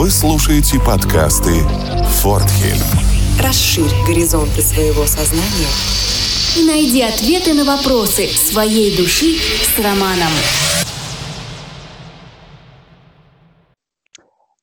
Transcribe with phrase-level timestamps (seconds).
[0.00, 1.60] Вы слушаете подкасты
[2.22, 2.80] «Фортхельм».
[3.38, 5.68] Расширь горизонты своего сознания
[6.56, 10.32] и найди ответы на вопросы своей души с Романом.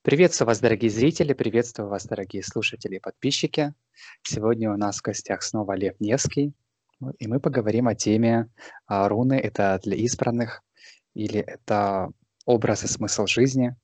[0.01, 3.75] Приветствую вас, дорогие зрители, приветствую вас, дорогие слушатели и подписчики.
[4.23, 6.53] Сегодня у нас в гостях снова Лев Невский,
[7.19, 8.49] и мы поговорим о теме
[8.87, 9.35] а, руны.
[9.35, 10.63] Это для избранных
[11.13, 12.09] или это
[12.47, 13.75] образ и смысл жизни.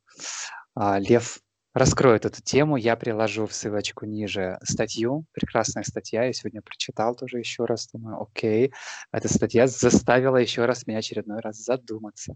[0.76, 1.43] А, Лев
[1.74, 2.78] раскроет эту тему.
[2.78, 5.26] Я приложу в ссылочку ниже статью.
[5.34, 6.24] Прекрасная статья.
[6.26, 7.90] Я сегодня прочитал тоже еще раз.
[7.92, 8.72] Думаю, окей.
[9.12, 12.36] Эта статья заставила еще раз меня очередной раз задуматься.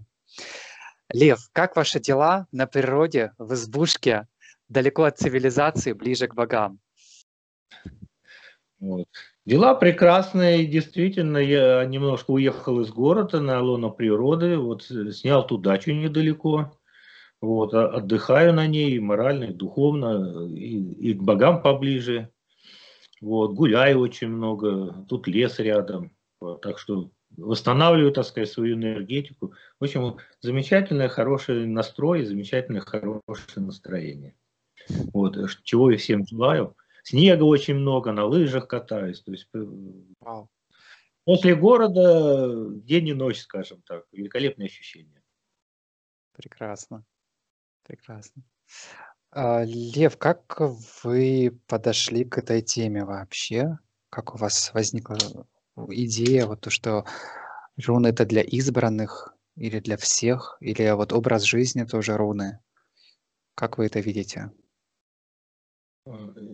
[1.13, 4.27] Лев, как ваши дела на природе, в избушке,
[4.67, 6.79] далеко от цивилизации, ближе к богам?
[8.79, 9.07] Вот.
[9.45, 15.91] Дела прекрасные, действительно, я немножко уехал из города на лоно природы, вот снял ту дачу
[15.91, 16.77] недалеко,
[17.41, 22.31] вот, а, отдыхаю на ней и морально, и духовно, и, и к богам поближе,
[23.21, 29.53] вот, гуляю очень много, тут лес рядом, вот, так что восстанавливаю, так сказать, свою энергетику.
[29.79, 34.35] В общем, замечательный, хороший настрой, замечательное, хорошее настроение.
[35.13, 36.75] Вот, чего я всем желаю.
[37.03, 39.21] Снега очень много, на лыжах катаюсь.
[39.21, 39.47] То есть.
[39.53, 39.65] Э,
[41.25, 44.05] после города день и ночь, скажем так.
[44.11, 45.23] Великолепное ощущение.
[46.33, 47.05] Прекрасно.
[47.87, 48.43] Прекрасно.
[49.31, 50.59] А, Лев, как
[51.03, 53.77] вы подошли к этой теме вообще?
[54.09, 55.17] Как у вас возникла
[55.89, 57.05] идея, вот то, что
[57.85, 62.59] руны это для избранных или для всех, или вот образ жизни тоже руны?
[63.55, 64.51] Как вы это видите?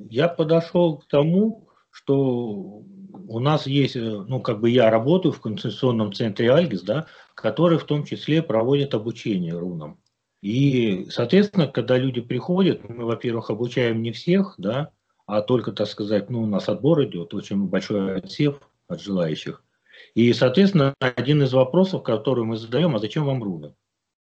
[0.10, 2.84] Я подошел к тому, что
[3.28, 7.86] у нас есть, ну, как бы я работаю в концессионном центре Альгис, да, который в
[7.86, 10.03] том числе проводит обучение рунам.
[10.44, 14.92] И, соответственно, когда люди приходят, мы, во-первых, обучаем не всех, да,
[15.26, 19.64] а только, так сказать, ну, у нас отбор идет, очень большой отсев от желающих.
[20.16, 23.74] И, соответственно, один из вопросов, который мы задаем, а зачем вам руны?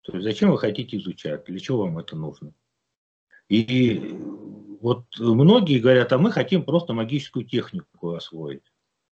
[0.02, 2.52] То есть зачем вы хотите изучать, для чего вам это нужно?
[3.48, 4.14] И
[4.82, 8.69] вот многие говорят, а мы хотим просто магическую технику освоить.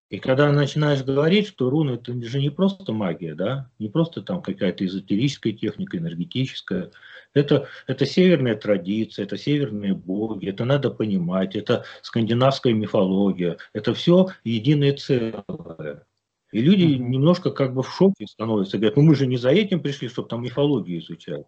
[0.10, 4.42] И когда начинаешь говорить, что руны это же не просто магия, да, не просто там
[4.42, 6.92] какая-то эзотерическая техника, энергетическая,
[7.34, 14.28] это, это северная традиция, это северные боги, это надо понимать, это скандинавская мифология, это все
[14.46, 16.06] единое целое.
[16.54, 19.82] И люди немножко как бы в шоке становятся, говорят, ну мы же не за этим
[19.82, 21.46] пришли, чтобы там мифологию изучать.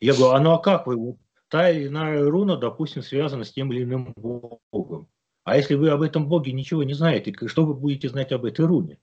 [0.00, 3.70] Я говорю, а ну а как вы, та или иная руна, допустим, связана с тем
[3.70, 5.08] или иным богом.
[5.44, 8.64] А если вы об этом боге ничего не знаете, что вы будете знать об этой
[8.64, 8.98] руне?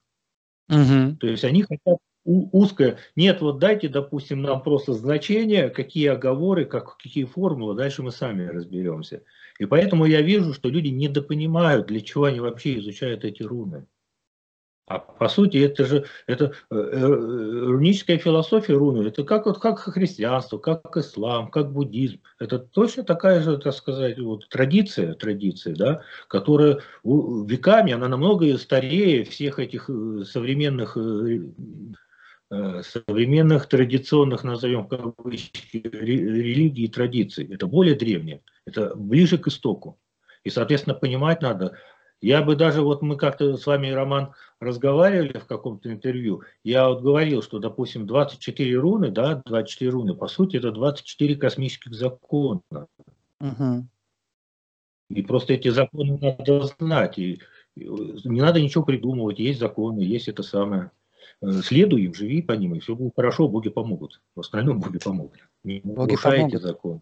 [0.70, 1.18] Угу.
[1.20, 2.98] То есть они хотят узкое.
[3.16, 8.46] Нет, вот дайте, допустим, нам просто значение, какие оговоры, как, какие формулы, дальше мы сами
[8.46, 9.24] разберемся.
[9.58, 13.88] И поэтому я вижу, что люди недопонимают, для чего они вообще изучают эти руны.
[14.90, 19.78] А по сути это же это э, э, руническая философия руны, это как вот как
[19.78, 22.20] христианство, как ислам, как буддизм.
[22.40, 29.26] Это точно такая же, так сказать, вот традиция, традиция, да, которая веками, она намного старее
[29.26, 30.98] всех этих э, современных
[32.82, 37.48] современных традиционных, назовем кавычки, религий и традиций.
[37.54, 40.00] Это более древнее, это ближе к истоку.
[40.44, 41.78] И, соответственно, понимать надо,
[42.22, 47.02] я бы даже, вот мы как-то с вами, Роман, разговаривали в каком-то интервью, я вот
[47.02, 52.62] говорил, что, допустим, 24 руны, да, 24 руны, по сути, это 24 космических закона.
[53.40, 53.88] Угу.
[55.09, 57.18] И просто эти законы надо знать.
[57.18, 57.40] И,
[57.75, 57.84] и
[58.25, 60.91] не надо ничего придумывать, есть законы, есть это самое.
[61.41, 64.22] Э, следуй им, живи по ним, и все будет хорошо, боги помогут.
[64.36, 65.40] В остальном боги помогут.
[65.63, 66.62] Не боги помогут.
[66.62, 67.01] закон.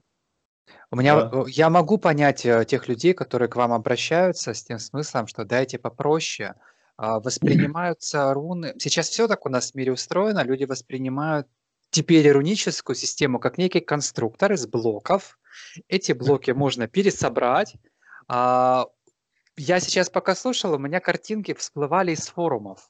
[0.91, 1.43] У меня, Да.
[1.47, 5.77] я могу понять э, тех людей, которые к вам обращаются с тем смыслом, что дайте
[5.77, 6.55] попроще.
[6.97, 8.73] А, воспринимаются руны.
[8.79, 10.43] Сейчас все так у нас в мире устроено.
[10.43, 11.47] Люди воспринимают
[11.91, 15.37] теперь руническую систему как некий конструктор из блоков.
[15.87, 17.75] Эти блоки можно пересобрать.
[18.27, 18.87] А,
[19.57, 22.89] я сейчас пока слушал, у меня картинки всплывали из форумов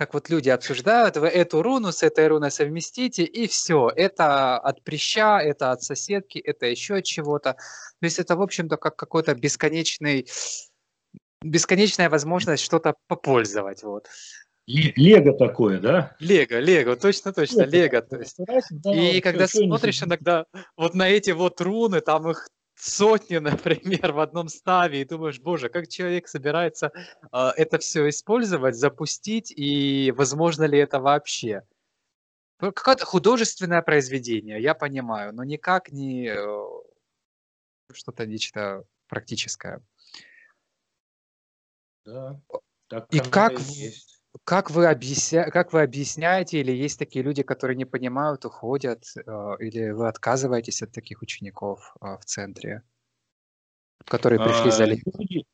[0.00, 3.92] как вот люди обсуждают, вы эту руну с этой руной совместите, и все.
[3.94, 7.52] Это от прыща, это от соседки, это еще от чего-то.
[7.52, 10.26] То есть это, в общем-то, как какой-то бесконечный,
[11.42, 13.82] бесконечная возможность что-то попользовать.
[13.82, 14.08] Вот.
[14.66, 16.16] Лего такое, да?
[16.18, 18.00] Лего, Лего, точно, точно, Лего.
[18.00, 18.38] То есть.
[18.86, 20.46] И когда смотришь иногда
[20.78, 22.48] вот на эти вот руны, там их
[22.80, 23.36] сотни,
[24.02, 26.92] например, в одном ставе, и думаешь, боже, как человек собирается
[27.32, 31.62] э, это все использовать, запустить, и возможно ли это вообще?
[32.60, 36.80] Ну, какое-то художественное произведение, я понимаю, но никак не, э,
[37.92, 39.82] что-то нечто практическое.
[42.04, 42.40] Да.
[42.88, 43.92] Так и как, и
[44.44, 45.50] как, вы объясня...
[45.50, 49.20] как вы объясняете, или есть такие люди, которые не понимают, уходят, э,
[49.60, 52.82] или вы отказываетесь от таких учеников э, в центре,
[54.04, 55.44] которые пришли а, за люди,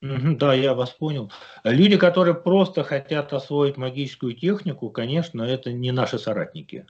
[0.00, 1.32] да, я вас понял.
[1.64, 6.86] Люди, которые просто хотят освоить магическую технику, конечно, это не наши соратники.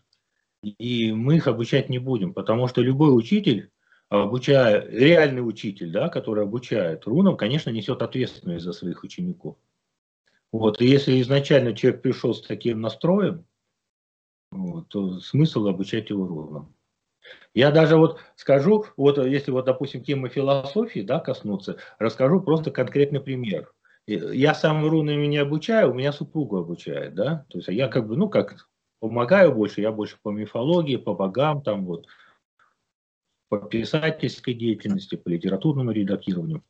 [0.62, 3.70] И мы их обучать не будем, потому что любой учитель,
[4.08, 9.56] обучая, реальный учитель, да, который обучает рунам, конечно, несет ответственность за своих учеников.
[10.52, 13.44] Вот, и если изначально человек пришел с таким настроем,
[14.50, 16.74] вот, то смысл обучать его рунам.
[17.52, 23.20] Я даже вот скажу, вот если вот, допустим, темы философии, да, коснуться, расскажу просто конкретный
[23.20, 23.72] пример.
[24.06, 28.16] Я сам рунами не обучаю, у меня супруга обучает, да, то есть я как бы,
[28.16, 28.68] ну, как
[29.00, 32.06] помогаю больше, я больше по мифологии, по богам, там вот,
[33.50, 36.62] по писательской деятельности, по литературному редактированию.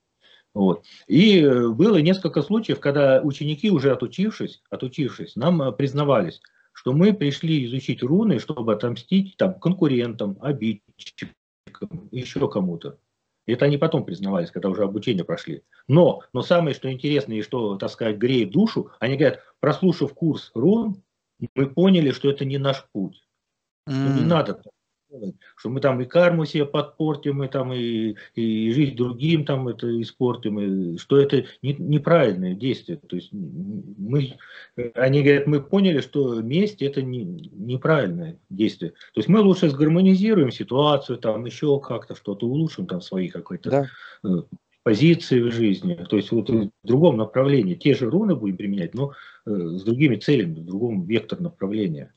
[0.55, 0.85] Вот.
[1.07, 6.41] И э, было несколько случаев, когда ученики, уже отучившись, отучившись, нам э, признавались,
[6.73, 11.31] что мы пришли изучить руны, чтобы отомстить там, конкурентам, обидчикам,
[12.11, 12.99] еще кому-то.
[13.47, 15.63] Это они потом признавались, когда уже обучение прошли.
[15.87, 20.51] Но, но самое, что интересно и что, так сказать, греет душу, они говорят, прослушав курс
[20.55, 21.03] рун,
[21.55, 23.23] мы поняли, что это не наш путь.
[23.89, 24.21] Mm.
[24.21, 24.61] не надо
[25.57, 30.01] что мы там и карму себе подпортим, и там и, и жизнь другим там это
[30.01, 32.99] испортим, и что это не, неправильное действие.
[32.99, 34.37] То есть мы,
[34.95, 38.91] они говорят, мы поняли, что месть это не, неправильное действие.
[38.91, 43.87] То есть мы лучше сгармонизируем ситуацию, там еще как-то что-то улучшим, там свои какой-то да.
[44.25, 44.43] Э,
[44.83, 45.95] позиции в жизни.
[46.09, 47.75] То есть вот в другом направлении.
[47.75, 49.13] Те же руны будем применять, но
[49.47, 52.15] э, с другими целями, в другом вектор направления.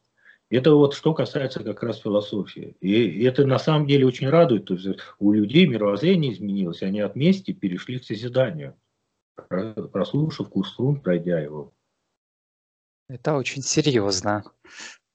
[0.52, 2.76] Это вот что касается как раз философии.
[2.82, 4.66] И это на самом деле очень радует.
[4.66, 8.76] То есть у людей мировоззрение изменилось, они от мести перешли к созиданию,
[9.48, 11.74] прослушав курс рун, пройдя его.
[13.08, 14.44] Это очень серьезно.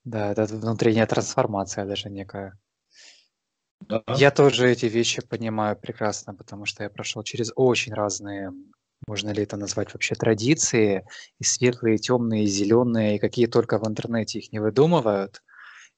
[0.04, 2.58] Да, это внутренняя трансформация даже некая.
[3.80, 4.02] Да.
[4.16, 8.52] Я тоже эти вещи понимаю прекрасно, потому что я прошел через очень разные
[9.06, 11.06] можно ли это назвать вообще традиции,
[11.38, 15.42] и светлые, и темные, и зеленые, и какие только в интернете их не выдумывают.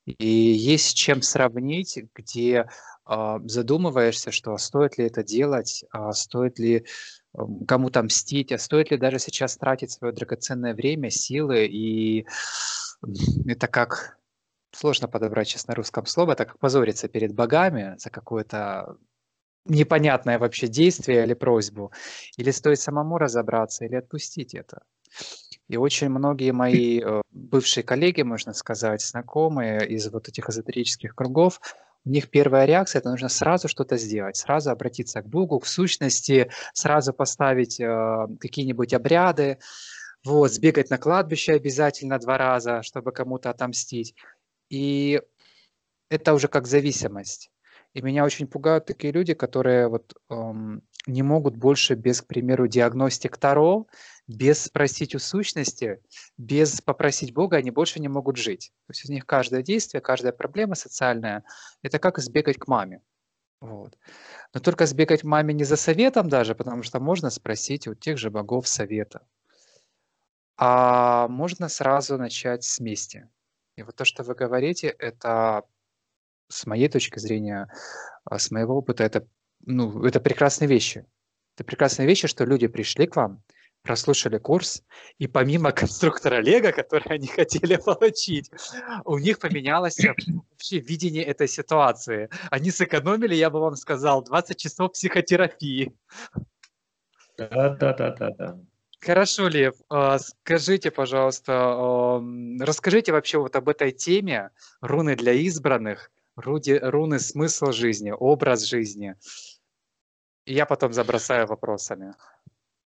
[0.07, 2.67] И есть с чем сравнить, где
[3.07, 8.91] э, задумываешься, что стоит ли это делать, а стоит ли э, кому-то мстить, а стоит
[8.91, 12.27] ли даже сейчас тратить свое драгоценное время, силы, и
[13.47, 14.19] это как
[14.73, 18.97] сложно подобрать сейчас на русском слово, это как позориться перед богами за какое-то
[19.69, 21.93] непонятное вообще действие или просьбу,
[22.37, 24.83] или стоит самому разобраться, или отпустить это.
[25.69, 31.61] И очень многие мои э, бывшие коллеги, можно сказать, знакомые из вот этих эзотерических кругов,
[32.05, 36.51] у них первая реакция– это нужно сразу что-то сделать, сразу обратиться к Богу, к сущности,
[36.73, 39.59] сразу поставить э, какие-нибудь обряды,
[40.25, 44.15] вот, сбегать на кладбище обязательно два раза, чтобы кому-то отомстить.
[44.71, 45.21] И
[46.09, 47.51] это уже как зависимость.
[47.99, 52.69] И меня очень пугают такие люди, которые вот эм, не могут больше без, к примеру,
[52.69, 53.89] диагностик Таро,
[54.29, 56.01] без спросить у сущности,
[56.37, 58.71] без попросить Бога, они больше не могут жить.
[58.87, 61.43] То есть у них каждое действие, каждая проблема социальная–
[61.83, 63.03] это как сбегать к маме.
[63.61, 63.99] Вот.
[64.55, 68.17] Но только сбегать к маме не за советом даже, потому что можно спросить у тех
[68.17, 69.27] же богов совета.
[70.57, 73.29] А можно сразу начать с мести.
[73.75, 75.65] И вот то, что вы говорите, это
[76.49, 77.69] с моей точки зрения,
[78.25, 79.27] а, с моего опыта, это,
[79.65, 81.07] ну, это прекрасные вещи.
[81.55, 83.43] Это прекрасные вещи, что люди пришли к вам,
[83.83, 84.83] прослушали курс,
[85.19, 88.51] и помимо конструктора Лего, который они хотели получить,
[89.05, 92.29] у них поменялось вообще видение этой ситуации.
[92.51, 95.93] Они сэкономили, я бы вам сказал, 20 часов психотерапии.
[97.37, 98.59] Да, да, да, да, да.
[99.01, 102.21] Хорошо, Лев, а, скажите, пожалуйста,
[102.61, 104.51] расскажите вообще вот об этой теме
[104.81, 109.15] руны для избранных, руди, руны смысл жизни, образ жизни.
[110.47, 112.15] Я потом забросаю вопросами.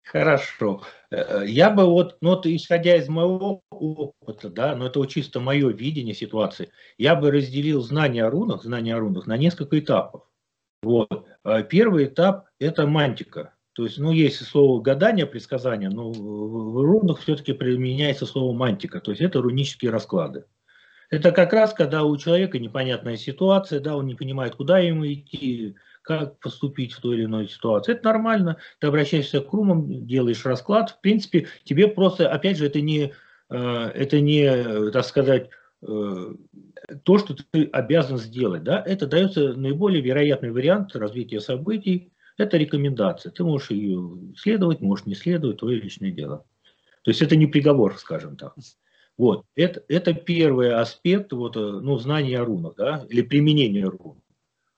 [0.06, 0.84] Хорошо.
[1.10, 5.10] Э, э, я бы вот, ну, вот исходя из моего опыта, да, но это вот
[5.10, 9.80] чисто мое видение ситуации, я бы разделил знания о рунах, знания о рунах на несколько
[9.80, 10.30] этапов.
[10.84, 11.28] Вот.
[11.44, 13.56] Э, первый этап– это мантика.
[13.74, 19.12] То есть, ну, есть слово гадание, предсказание, но в рунах все-таки применяется слово мантика, то
[19.12, 20.46] есть это рунические расклады.
[21.10, 25.76] Это как раз, когда у человека непонятная ситуация, да, он не понимает, куда ему идти,
[26.02, 27.94] как поступить в той или иной ситуации.
[27.94, 32.82] Это нормально, ты обращаешься к румам, делаешь расклад, в принципе, тебе просто, опять же, это
[32.82, 33.14] не,
[33.50, 35.50] э, это не, так сказать,
[35.82, 43.32] то, что ты обязан сделать, да, это дается наиболее вероятный вариант развития событий, это рекомендация.
[43.32, 46.46] Ты можешь ее следовать, можешь не следовать, твое личное дело.
[47.04, 48.56] То есть это не приговор, скажем так.
[49.18, 54.22] Вот, это, это первый аспект вот, ну, знания о рунах, да, или применения рун.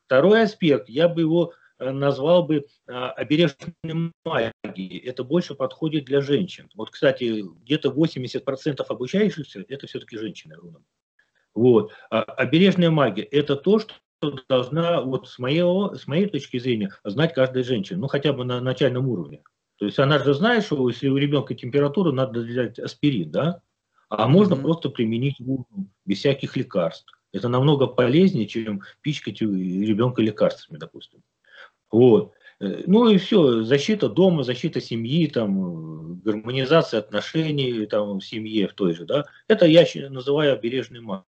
[0.05, 4.99] Второй аспект, я бы его э, назвал бы а, обережной магией.
[4.99, 6.69] Это больше подходит для женщин.
[6.75, 10.85] Вот, кстати, где-то 80% обучающихся– это все-таки женщины рунам.
[11.53, 11.91] Вот.
[12.11, 13.95] А обережная магия– это то, что
[14.47, 18.61] должна, вот с, моего, с моей точки зрения, знать каждая женщина, ну хотя бы на
[18.61, 19.41] начальном уровне.
[19.77, 23.61] То есть она же знает, что если у ребенка температура, надо взять аспирин, да?
[24.09, 24.61] А можно mm-hmm.
[24.61, 25.67] просто применить воду
[26.05, 27.11] без всяких лекарств.
[27.33, 31.21] Это намного полезнее, чем пичкать ребенка лекарствами, допустим.
[31.91, 32.33] Вот.
[32.59, 38.73] Э, ну и все, защита дома, защита семьи, там, гармонизация отношений там, в семье в
[38.73, 41.25] той же, да, это я называю обережный маг.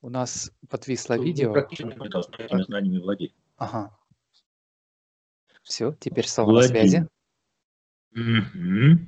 [0.00, 1.52] У нас подвисло ну, видео.
[1.52, 3.34] Практически мы должны этими знаниями владеть.
[3.56, 3.98] Ага.
[5.62, 7.08] Все, теперь снова на связи.
[8.14, 8.98] Угу.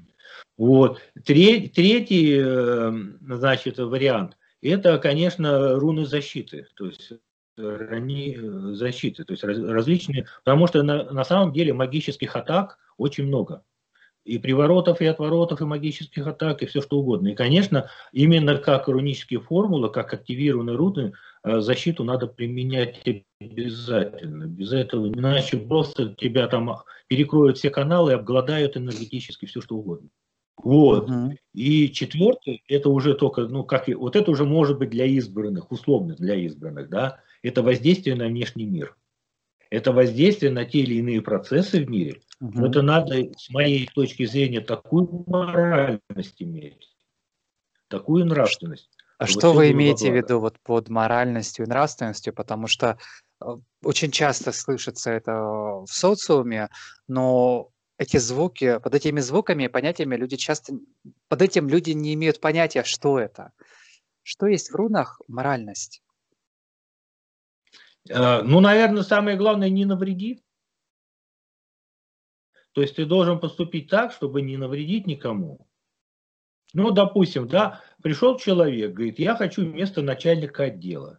[0.59, 1.01] Вот.
[1.25, 6.67] Треть, третий, эм, значит, вариант– это, конечно, руны защиты.
[6.75, 7.13] То есть
[7.57, 13.27] они э, защиты, то есть различные, потому что на, на самом деле магических атак очень
[13.27, 13.65] много
[14.25, 17.29] и приворотов, и отворотов, и магических атак, и все что угодно.
[17.29, 21.13] И, конечно, именно как рунические формулы, как активированные руны,
[21.45, 23.03] защиту надо применять
[23.41, 24.45] обязательно.
[24.45, 26.77] Без этого, иначе просто тебя там
[27.09, 30.09] перекроют все каналы обгладают энергетически все что угодно.
[30.57, 31.09] Вот.
[31.09, 31.37] Угу.
[31.55, 35.73] И четвертый, это уже только, ну, как и, вот это уже может быть для избранных,
[35.73, 38.97] условно для избранных, да, это воздействие на внешний мир.
[39.71, 42.65] Это воздействие на те или иные процессы в мире, Угу.
[42.65, 46.89] Это надо, с моей точки зрения, такую моральность иметь,
[47.89, 48.91] такую нравственность.
[49.21, 52.33] А что вы имеете в виду вот под моральностью и нравственностью?
[52.33, 52.97] Потому что
[53.43, 53.45] э,
[53.85, 56.71] очень часто слышится это в социуме,
[57.07, 60.73] но эти звуки, под этими звуками и понятиями люди часто,
[61.29, 63.53] под этим люди не имеют понятия, что это.
[64.23, 66.03] Что есть в рунах моральность?
[68.09, 70.43] Э, ну, наверное, самое главное, не навреди.
[72.73, 75.67] То есть ты должен поступить так, чтобы не навредить никому.
[76.73, 81.19] Ну, допустим, да, пришел человек, говорит, я хочу место начальника отдела.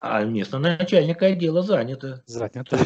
[0.00, 2.22] А место начальника отдела занято.
[2.26, 2.78] Занято.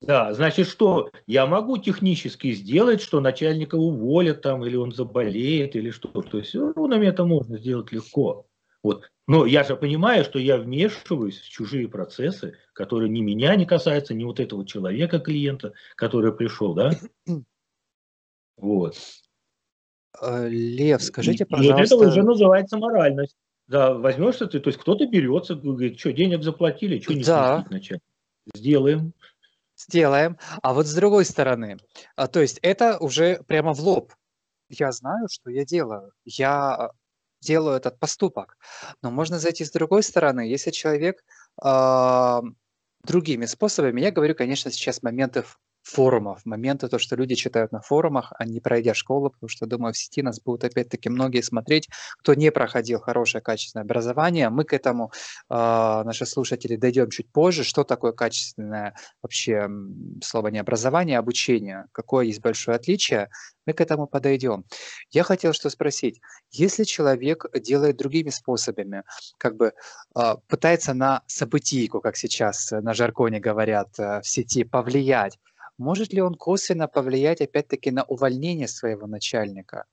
[0.00, 1.10] Да, значит, что?
[1.26, 6.08] Я могу технически сделать, что начальника уволят там, или он заболеет, или что.
[6.08, 8.46] То есть, ну, на это можно сделать легко.
[8.82, 9.04] Вот.
[9.28, 14.14] Но я же понимаю, что я вмешиваюсь в чужие процессы, которые ни меня не касаются,
[14.14, 16.90] ни вот этого человека, клиента, который пришел, да?
[18.56, 18.96] Вот.
[20.20, 21.96] Э, Лев, скажите, пожалуйста.
[21.96, 23.36] Вот это уже называется моральность.
[23.68, 27.64] Да, возьмешься ты, то есть кто-то берется, говорит, что, денег заплатили, что не да.
[27.70, 28.00] начать?
[28.54, 29.14] Сделаем.
[29.76, 30.38] Сделаем.
[30.62, 31.78] А вот с другой стороны,
[32.16, 34.12] а, то есть это уже прямо в лоб.
[34.68, 36.12] Я знаю, что я делаю.
[36.24, 36.90] Я
[37.40, 38.56] делаю этот поступок.
[39.02, 40.42] Но можно зайти с другой стороны.
[40.48, 41.22] Если человек
[41.62, 42.40] э,
[43.04, 48.32] другими способами, я говорю, конечно, сейчас моментов форумов, моменты, то, что люди читают на форумах,
[48.38, 52.34] а не пройдя школу, потому что, думаю, в сети нас будут опять-таки многие смотреть, кто
[52.34, 54.48] не проходил хорошее качественное образование.
[54.48, 55.12] Мы к этому,
[55.50, 59.68] э, наши слушатели, дойдем чуть позже, что такое качественное вообще
[60.22, 63.28] слово не образование, а обучение, какое есть большое отличие,
[63.66, 64.64] мы к этому подойдем.
[65.10, 66.20] Я хотел что спросить,
[66.50, 69.02] если человек делает другими способами,
[69.38, 69.72] как бы
[70.16, 75.38] э, пытается на событийку, как сейчас на жаргоне говорят э, в сети, повлиять,
[75.82, 79.84] может ли он косвенно повлиять опять-таки на увольнение своего начальника?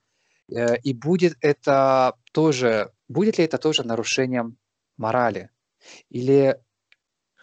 [0.50, 4.58] Э, и будет это тоже, будет ли это тоже нарушением
[4.98, 5.50] морали?
[6.10, 6.58] Или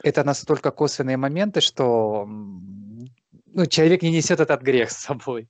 [0.02, 5.48] это настолько косвенные моменты, что ну, человек не несет этот грех с собой?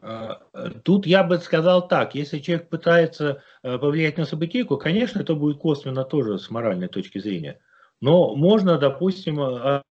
[0.00, 0.40] А,
[0.84, 5.58] тут я бы сказал так, если человек пытается э, повлиять на событийку, конечно, это будет
[5.58, 7.60] косвенно тоже с моральной точки зрения.
[8.00, 9.82] Но можно, допустим, а,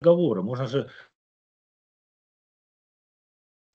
[0.00, 0.42] договора.
[0.42, 0.90] Можно же...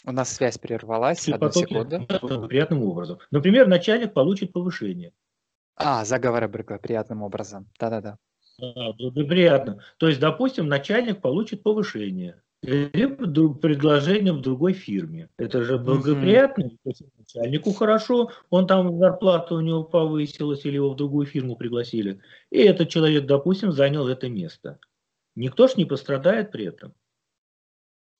[0.05, 1.27] У нас связь прервалась.
[1.27, 2.05] Одну секунду.
[2.47, 3.19] Приятным образом.
[3.31, 5.13] Например, начальник получит повышение.
[5.75, 7.67] А, заговоры приятным образом.
[7.79, 8.17] Да-да-да.
[8.57, 9.81] Да, благоприятно.
[9.97, 15.29] То есть, допустим, начальник получит повышение либо предложение в другой фирме.
[15.37, 17.09] Это же благоприятно, mm-hmm.
[17.17, 22.19] начальнику хорошо, он там зарплата у него повысилась или его в другую фирму пригласили.
[22.49, 24.79] И этот человек, допустим, занял это место.
[25.35, 26.93] Никто ж не пострадает при этом.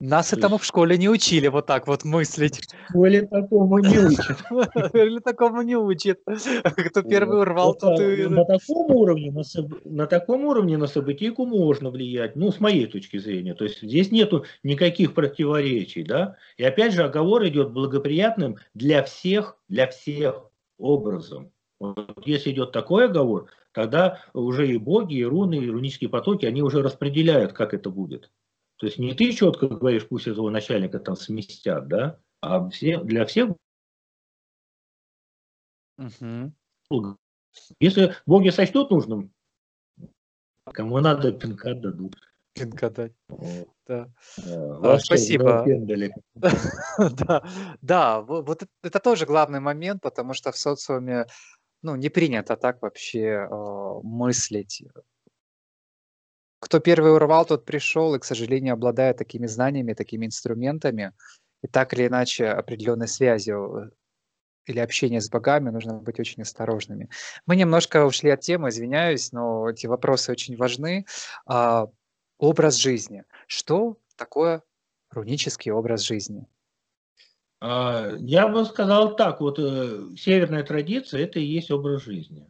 [0.02, 2.60] Нас этому в школе не учили вот так вот мыслить.
[2.88, 4.44] В школе такому не учат.
[4.94, 6.20] Или такому не учат.
[6.26, 8.28] Кто первый урвал, тот а, и...
[8.28, 9.34] на таком уровне
[9.86, 13.54] на таком уровне на событийку можно влиять, ну, с моей точки зрения.
[13.54, 16.36] То есть здесь нету никаких противоречий, да.
[16.58, 21.52] И опять же, оговор идет благоприятным для всех, для всех образом.
[21.80, 26.64] Вот если идет такой оговор, тогда уже и боги, и руны, и рунические потоки, они
[26.64, 28.32] уже распределяют, как это будет.
[28.78, 33.26] То есть не ты четко говоришь, пусть этого начальника там сместят, да, а все, для
[33.26, 33.50] всех
[36.90, 37.18] долго.
[37.80, 39.32] Если боги сочтут нужным,
[40.66, 42.16] кому надо, пинка дадут.
[42.54, 43.14] Пинка дать,
[43.88, 44.10] да.
[44.38, 45.66] Да, А, спасибо.
[46.98, 51.26] Да, да, во- вот эт- это тоже главный момент, потому что в социуме,
[51.86, 54.84] ну, не принято так вообще э, мыслить.
[56.60, 61.14] Кто первый урвал, тот пришел, и, к сожалению, обладая такими знаниями, такими инструментами,
[61.62, 63.90] и так или иначе определенной связью э,
[64.66, 67.08] или общение с богами, нужно быть очень осторожными.
[67.46, 71.06] Мы немножко ушли от темы, извиняюсь, но эти вопросы очень важны.
[71.46, 71.86] А,
[72.40, 73.26] образ жизни.
[73.46, 74.64] Что такое
[75.12, 76.48] рунический образ жизни?
[77.62, 82.48] А, Я бы сказал так, вот э, северная традиция это и есть образ жизни.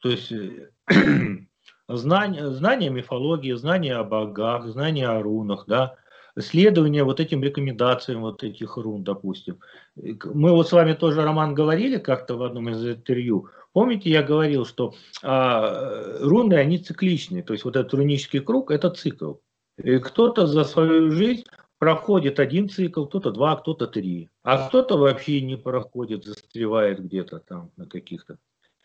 [0.00, 0.70] То есть э,
[1.88, 5.96] знание, знание мифологии, знание о богах, знание о рунах, да,
[6.38, 9.60] следование вот этим рекомендациям вот этих рун, допустим.
[9.96, 13.48] Мы вот с вами тоже, Роман, говорили как-то в одном из интервью.
[13.72, 17.42] Помните, я говорил, что а, руны, они цикличные.
[17.42, 19.34] То есть вот этот рунический круг– это цикл.
[19.82, 21.44] И кто-то за свою жизнь
[21.78, 24.30] проходит один цикл, кто-то два, кто-то три.
[24.42, 28.38] А кто-то вообще не проходит, застревает где-то там на каких-то.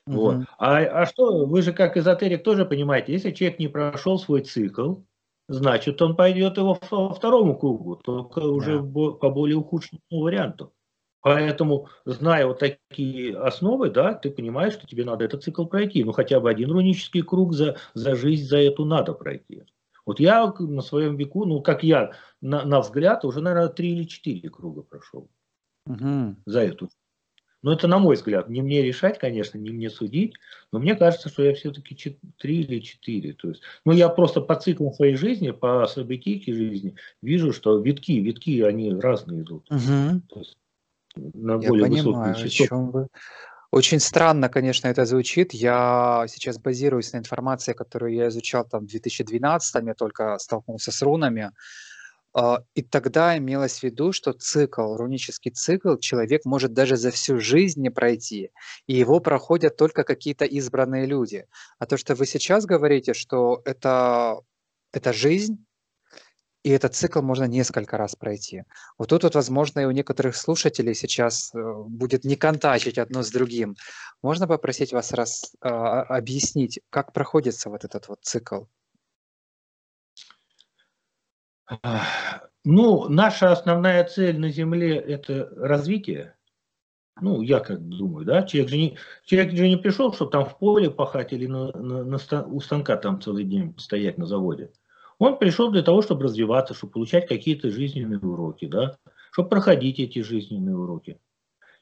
[0.06, 0.36] Вот.
[0.38, 0.48] Мгм.
[0.58, 4.96] А, а что, вы же как эзотерик тоже понимаете, если человек не прошел свой цикл,
[5.48, 9.12] значит он пойдет его во второму кругу, только уже Да.
[9.14, 10.74] по более ухудшенному варианту.
[11.22, 16.04] Поэтому, зная вот такие основы, да, ты понимаешь, что тебе надо этот цикл пройти.
[16.04, 19.64] Ну, хотя бы один рунический круг за, за жизнь за эту надо пройти.
[20.06, 24.04] Вот я на своем веку, ну, как я, на, на взгляд, уже, наверное, три или
[24.04, 25.30] четыре круга прошел
[25.86, 26.42] Мгм.
[26.46, 26.90] за эту.
[27.62, 28.50] Но это на мой взгляд.
[28.50, 30.34] Не мне решать, конечно, не мне судить.
[30.72, 33.34] Но мне кажется, что я все-таки три или четыре.
[33.34, 38.14] То есть, ну, я просто по циклам своей жизни, по событийке жизни вижу, что витки,
[38.14, 39.70] витки, они разные идут.
[39.70, 40.22] Мгм.
[40.30, 40.58] То есть,
[41.16, 43.08] на Я более понимаю, высокие о чем вы.
[43.72, 45.54] Очень странно, конечно, это звучит.
[45.54, 51.02] Я сейчас базируюсь на информации, которую я изучал там в 2012, я только столкнулся с
[51.04, 51.52] рунами.
[52.34, 57.40] А, И тогда имелось в виду, что цикл, рунический цикл, человек может даже за всю
[57.40, 58.52] жизнь не пройти,
[58.88, 61.46] и его проходят только какие-то избранные люди.
[61.80, 64.38] А то, что вы сейчас говорите, что это,
[64.94, 65.66] это жизнь,
[66.64, 68.64] и этот цикл можно несколько раз пройти.
[68.98, 73.32] Вот тут вот, возможно, и у некоторых слушателей сейчас э, будет не контачить одно с
[73.32, 73.76] другим.
[74.22, 78.64] Можно попросить вас раз а, объяснить, как проходится вот этот вот цикл?
[82.66, 86.36] Ну, наша основная цель на Земле– это развитие.
[87.22, 90.58] Ну, я как думаю, да, человек же не, человек же не пришел, чтобы там в
[90.58, 94.72] поле пахать или на, на- на у станка там целый день стоять на заводе.
[95.20, 98.98] Он пришел для того, чтобы развиваться, чтобы получать какие-то жизненные уроки, да,
[99.32, 101.20] чтобы проходить эти жизненные уроки.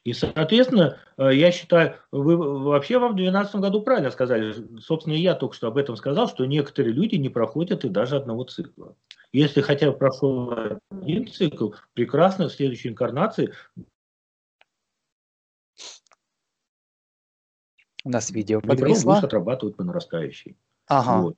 [0.04, 4.56] И, соответственно, э, я считаю, вы вообще вам в 2012 году правильно сказали.
[4.80, 8.44] Собственно, я только что об этом сказал, что некоторые люди не проходят и даже одного
[8.46, 8.96] цикла.
[9.34, 10.54] Если хотя бы прошел
[10.90, 13.54] один цикл, прекрасно в следующей инкарнации
[18.04, 19.12] У нас видео подвисло.
[19.12, 20.58] будешь отрабатывать по нарастающей.
[20.88, 21.36] Ага, Вот,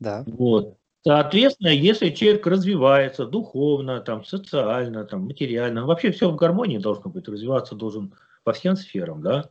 [0.00, 0.24] да.
[0.26, 0.76] Вот.
[1.02, 7.26] Соответственно, если человек развивается духовно, там, социально, там, материально, вообще все в гармонии должно быть,
[7.26, 9.50] развиваться должен по всем сферам, да.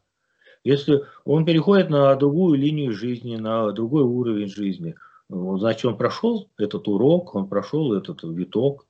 [0.63, 4.95] Если он переходит на другую линию жизни, на другой уровень жизни,
[5.29, 8.85] значит, он прошел этот урок, он прошел этот виток.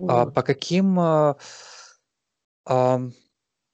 [0.00, 0.34] А Вот.
[0.34, 1.36] по каким, а,
[2.66, 3.12] ам,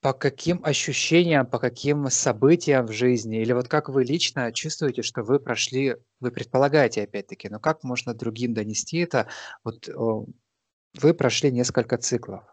[0.00, 5.22] по каким ощущениям, по каким событиям в жизни, или вот как вы лично чувствуете, что
[5.22, 9.28] вы прошли, вы предполагаете опять-таки, но как можно другим донести это?
[9.62, 12.44] Вот вы прошли несколько циклов.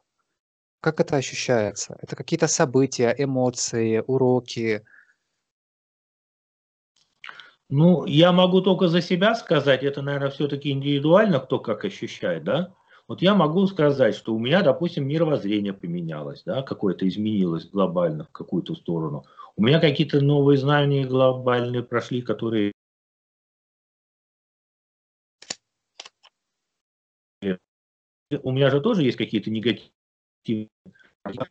[0.82, 1.98] Как это ощущается?
[2.02, 4.84] Это какие-то события, эмоции, уроки?
[7.70, 12.74] Ну, я могу только за себя сказать, это, наверное, все-таки индивидуально, кто как ощущает, да.
[13.08, 18.32] Вот я могу сказать, что у меня, допустим, мировоззрение поменялось, да, какое-то изменилось глобально в
[18.32, 19.26] какую-то сторону.
[19.56, 22.74] У меня какие-то новые знания глобальные прошли, которые
[28.44, 30.68] у меня же тоже есть какие-то негативные.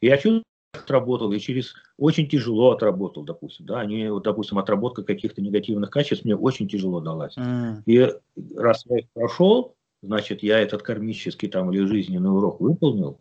[0.02, 0.42] Я чувствую,
[0.72, 6.24] отработал и через очень тяжело отработал, допустим, да, они, вот, допустим, отработка каких-то негативных качеств
[6.24, 7.36] мне очень тяжело далась.
[7.36, 7.82] Mm.
[7.86, 8.12] И
[8.56, 9.75] раз я их прошел,
[10.06, 13.20] значит, я этот кармический там или жизненный урок выполнил,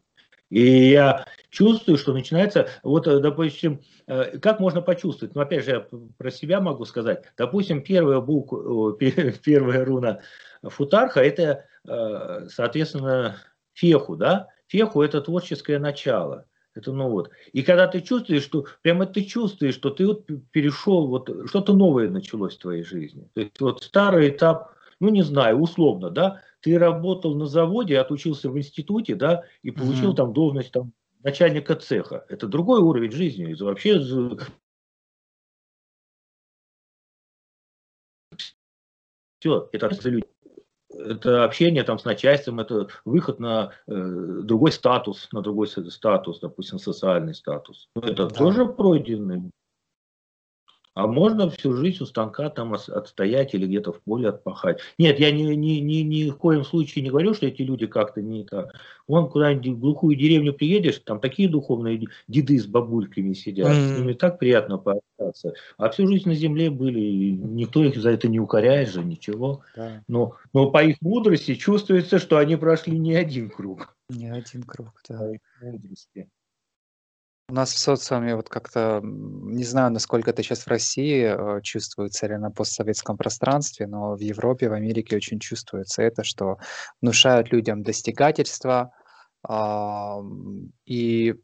[0.49, 5.33] и я чувствую, что начинается, вот, э, допустим, э, как можно почувствовать?
[5.35, 7.23] Ну, опять же, я про себя могу сказать.
[7.37, 8.95] Допустим, первая буква,
[9.43, 10.21] первая руна
[10.61, 13.37] футарха, это, э, соответственно,
[13.73, 14.47] феху, да?
[14.67, 16.45] Феху– это творческое начало.
[16.75, 17.31] Это ну вот.
[17.53, 22.09] И когда ты чувствуешь, что прямо ты чувствуешь, что ты вот перешел, вот что-то новое
[22.09, 23.29] началось в твоей жизни.
[23.33, 28.49] То есть вот старый этап, ну не знаю, условно, да, ты работал на заводе, отучился
[28.49, 30.15] в институте, да, и получил mm-hmm.
[30.15, 32.25] там должность там начальника цеха.
[32.27, 33.53] Это другой уровень жизни.
[33.53, 33.99] Это вообще
[39.39, 40.25] все, это люди
[40.89, 46.79] это общение там с начальством, это выход на э, другой статус, на другой статус, допустим,
[46.79, 47.89] социальный статус.
[47.95, 48.29] Это да.
[48.29, 49.51] тоже пройденный
[50.95, 54.79] а можно всю жизнь у станка там отстоять или где-то в поле отпахать.
[54.97, 58.21] Нет, я ни, ни, ни, ни в коем случае не говорю, что эти люди как-то
[58.21, 58.73] не так.
[59.05, 63.95] Вон куда-нибудь в глухую деревню приедешь, там такие духовные деды с бабульками сидят, mm-hmm.
[63.95, 65.53] с ними так приятно пообщаться.
[65.77, 69.63] А всю жизнь на земле были, и никто их за это не укоряет же, ничего.
[69.75, 70.01] Да.
[70.07, 73.97] Но, но по их мудрости чувствуется, что они прошли не один круг.
[74.09, 75.17] Не один круг, да.
[75.17, 76.29] По их мудрости.
[77.47, 82.25] У нас в социуме вот как-то, не знаю, насколько это сейчас в России э, чувствуется
[82.25, 86.57] или на постсоветском пространстве, но в Европе, в Америке очень чувствуется это, что
[87.01, 88.91] внушают людям достигательства,
[90.85, 91.35] и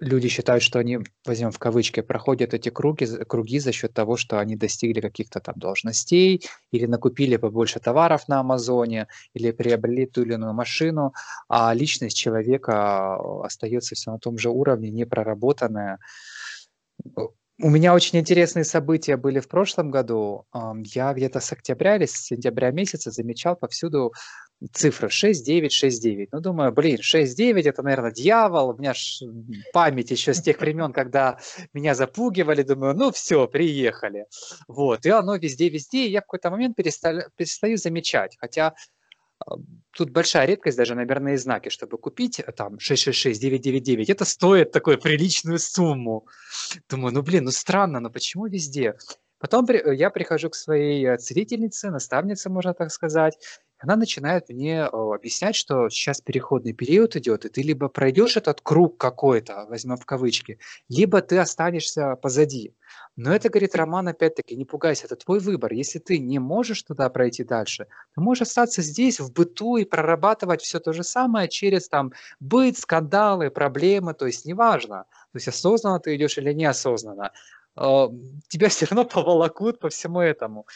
[0.00, 4.38] люди считают, что они, возьмем в кавычки, проходят эти круги, круги за счет того, что
[4.38, 10.34] они достигли каких-то там должностей, или накупили побольше товаров на Амазоне, или приобрели ту или
[10.34, 11.12] иную машину,
[11.48, 15.98] а личность человека остается все на том же уровне, не проработанная.
[17.62, 20.44] У меня очень интересные события были в прошлом году.
[20.92, 24.12] Я где-то с октября или с сентября месяца замечал повсюду
[24.72, 26.32] цифры 6, 9, 6, 9.
[26.32, 28.70] Ну, думаю, блин, 6, 9 это, наверное, дьявол.
[28.70, 29.20] У меня ж
[29.72, 31.38] память еще с тех времен, когда
[31.72, 32.62] меня запугивали.
[32.62, 34.26] Думаю, ну все, приехали.
[34.66, 35.06] Вот.
[35.06, 36.06] И оно везде-везде.
[36.06, 38.36] И я в какой-то момент перестаю замечать.
[38.40, 38.74] Хотя
[39.90, 44.98] тут большая редкость даже наверное, знаки, чтобы купить э, там 666, 999, это стоит такую
[44.98, 46.26] приличную сумму.
[46.88, 48.96] Думаю, ну блин, ну странно, но почему везде?
[49.38, 53.38] Потом я прихожу к своей э, целительнице, наставнице, можно так сказать,
[53.84, 58.96] она начинает мне объяснять, что сейчас переходный период идет, и ты либо пройдешь этот круг
[58.96, 62.74] какой-то, возьмем в кавычки, либо ты останешься позади.
[63.16, 65.74] Но это, говорит Роман, опять-таки, не пугайся, это твой выбор.
[65.74, 70.62] Если ты не можешь туда пройти дальше, ты можешь остаться здесь, в быту, и прорабатывать
[70.62, 75.04] все то же самое через там быт, скандалы, проблемы, то есть неважно.
[75.32, 77.32] То есть осознанно ты идешь или неосознанно.
[77.76, 78.08] А,
[78.48, 80.66] тебя все равно поволокут по всему этому.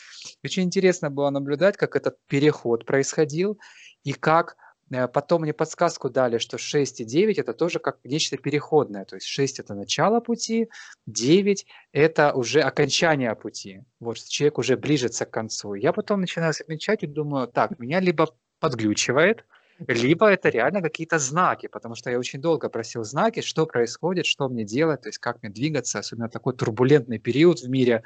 [0.44, 3.58] Очень интересно было наблюдать, как этот переход происходил,
[4.04, 4.56] и как
[4.90, 9.04] э, потом мне подсказку дали, что 6 и 9 это тоже как нечто переходное.
[9.04, 10.68] То есть 6 это начало пути,
[11.06, 13.82] 9 это уже окончание пути.
[14.00, 15.74] Вот человек уже ближется к концу.
[15.74, 18.28] Я потом начинаю замечать и думаю, так, меня либо
[18.60, 19.44] подглючивает,
[19.86, 24.48] либо это реально какие-то знаки, потому что я очень долго просил знаки, что происходит, что
[24.48, 28.02] мне делать, то есть как мне двигаться, особенно такой турбулентный период в мире.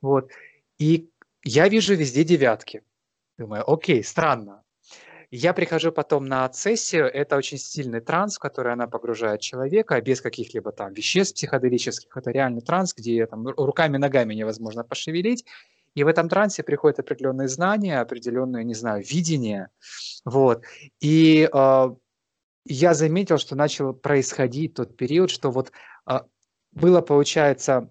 [0.00, 0.30] Вот.
[0.78, 1.08] И
[1.44, 2.82] я вижу везде девятки.
[3.38, 4.62] Думаю, окей, странно.
[5.30, 10.20] Я прихожу потом на сессию, это очень сильный транс, в который она погружает человека без
[10.20, 12.16] каких-либо там веществ психоделических.
[12.16, 15.44] Это реальный транс, где там руками-ногами невозможно пошевелить.
[15.96, 19.70] И в этом трансе приходят определенные знания, определенные, не знаю, видение.
[20.26, 20.62] Вот.
[21.00, 21.86] И э,
[22.66, 25.72] я заметил, что начал происходить тот период, что вот
[26.08, 26.20] э,
[26.72, 27.90] было, получается,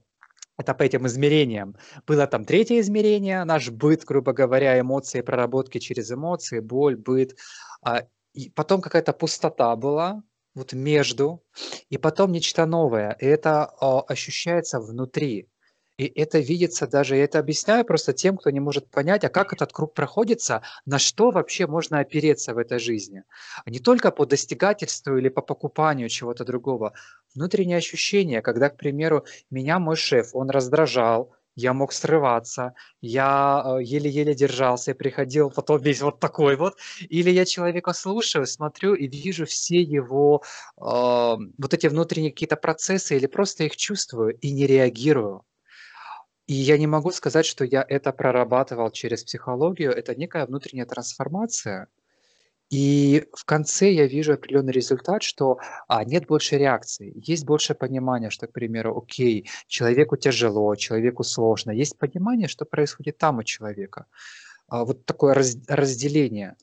[0.57, 1.75] это по этим измерениям.
[2.05, 7.35] Было там третье измерение, наш быт, грубо говоря, эмоции, проработки через эмоции, боль, быт.
[7.81, 10.21] А, и потом какая-то пустота была,
[10.53, 11.43] вот между,
[11.89, 13.17] и потом нечто новое.
[13.19, 15.49] И это а, ощущается внутри.
[15.97, 19.53] И это видится даже, я это объясняю просто тем, кто не может понять, а как
[19.53, 23.23] этот круг проходится, на что вообще можно опереться в этой жизни.
[23.65, 26.93] Не только по достигательству или по покупанию чего-то другого.
[27.33, 33.83] Внутреннее ощущение, когда, к примеру, меня мой шеф, он раздражал, я мог срываться, я э,
[33.83, 36.75] еле-еле держался и приходил потом весь вот такой вот.
[37.07, 40.43] Или я человека слушаю, смотрю и вижу все его
[40.77, 45.43] э, вот эти внутренние какие-то процессы или просто их чувствую и не реагирую.
[46.47, 49.91] И я не могу сказать, что я это прорабатывал через психологию.
[49.91, 51.87] Это некая внутренняя трансформация.
[52.69, 58.31] И в конце я вижу определенный результат, что а, нет больше реакции, есть больше понимания,
[58.31, 64.07] что, к примеру, окей, человеку тяжело, человеку сложно, есть понимание, что происходит там у человека.
[64.67, 66.55] А, вот такое раз, разделение.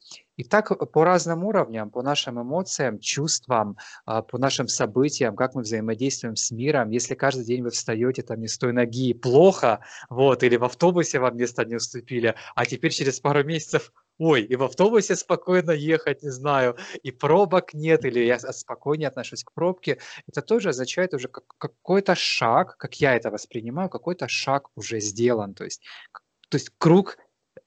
[0.42, 5.62] И так по разным уровням, по нашим эмоциям, чувствам, а, по нашим событиям, как мы
[5.62, 6.90] взаимодействуем с миром.
[6.90, 11.20] Если каждый день вы встаете там не с той ноги, плохо, вот, или в автобусе
[11.20, 16.24] вам место не уступили, а теперь через пару месяцев ой, и в автобусе спокойно ехать,
[16.24, 21.28] не знаю, и пробок нет, или я спокойнее отношусь к пробке, это тоже означает уже
[21.28, 25.82] как, какой-то шаг, как я это воспринимаю, какой-то шаг уже сделан, то есть,
[26.48, 27.16] то есть круг,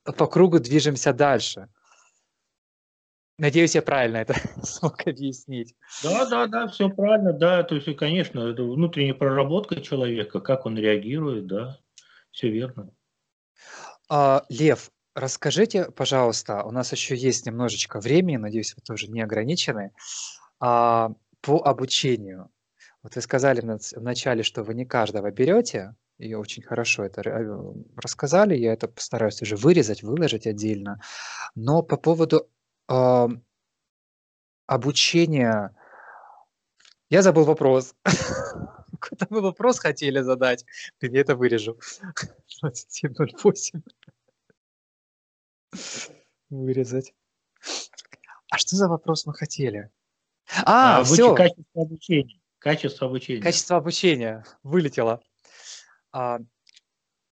[0.04, 1.70] по кругу движемся дальше.
[3.38, 5.76] Надеюсь, я правильно это смог объяснить.
[6.04, 10.78] Да, да, да, все правильно, да, то есть, конечно, это внутренняя проработка человека, как он
[10.78, 11.78] реагирует, да,
[12.32, 12.90] все верно.
[14.10, 19.94] А, Лев, Расскажите, пожалуйста, у нас еще есть немножечко времени, надеюсь, вы тоже не ограничены,
[20.60, 22.52] а, по обучению.
[23.02, 27.74] Вот вы сказали в начале, что вы не каждого берете, и очень хорошо это э,
[27.96, 31.00] рассказали, я это постараюсь уже вырезать, выложить отдельно.
[31.56, 32.50] Но по поводу
[32.90, 33.28] э,
[34.68, 35.76] обучения,
[37.10, 37.96] я забыл вопрос.
[39.00, 40.66] Какой-то мы вопрос хотели задать.
[41.02, 41.78] Я это вырежу.
[42.64, 43.82] 27.08
[46.50, 47.14] вырезать.
[48.52, 49.90] А что за вопрос мы хотели?
[50.66, 51.34] А, а все.
[51.36, 52.40] Качество обучения.
[52.60, 53.42] Качество обучения.
[53.42, 54.46] Качество обучения.
[54.64, 55.22] Вылетело.
[56.12, 56.40] А,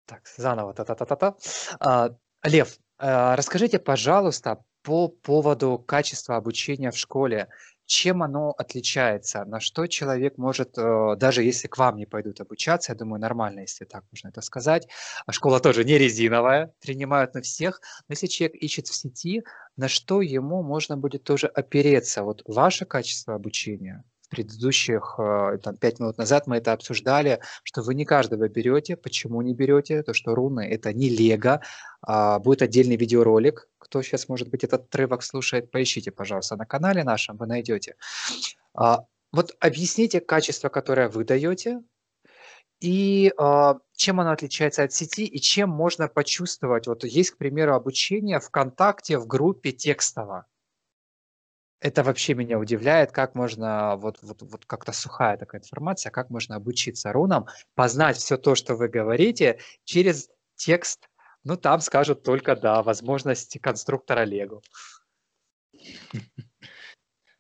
[0.04, 0.74] так, заново.
[0.74, 1.37] Та-та-та-та-та.
[1.80, 2.11] А,
[2.44, 7.48] Лев, а, расскажите, пожалуйста, по поводу качества обучения в школе
[7.85, 12.92] чем оно отличается, на что человек может, э, даже если к вам не пойдут обучаться,
[12.92, 14.88] я думаю, нормально, если так можно это сказать,
[15.24, 19.42] а школа тоже не резиновая, принимают на всех, но если человек ищет в сети,
[19.79, 25.98] на что ему можно будет тоже опереться, вот ваше качество обучения, предыдущих, э, там, пять
[25.98, 28.96] минут назад мы это обсуждали, что вы не каждого берете.
[28.96, 30.03] Почему не берете?
[30.03, 31.61] То, что руны– это не лего.
[32.03, 33.67] А, будет отдельный видеоролик.
[33.88, 37.96] Кто сейчас, может быть, этот отрывок слушает, поищите, пожалуйста, на канале нашем, вы найдете.
[38.74, 41.83] А, вот объясните качество, которое вы даете,
[42.81, 46.87] и э, чем оно отличается от сети, и чем можно почувствовать.
[46.87, 50.46] Вот есть, к примеру, обучение ВКонтакте в группе текстово
[51.81, 56.57] это вообще меня удивляет, как можно, вот, вот, вот как-то сухая такая информация, как можно
[56.57, 61.08] обучиться рунам, познать все то, что вы говорите, через текст,
[61.48, 64.61] ну там скажут только да, возможности конструктора Лего.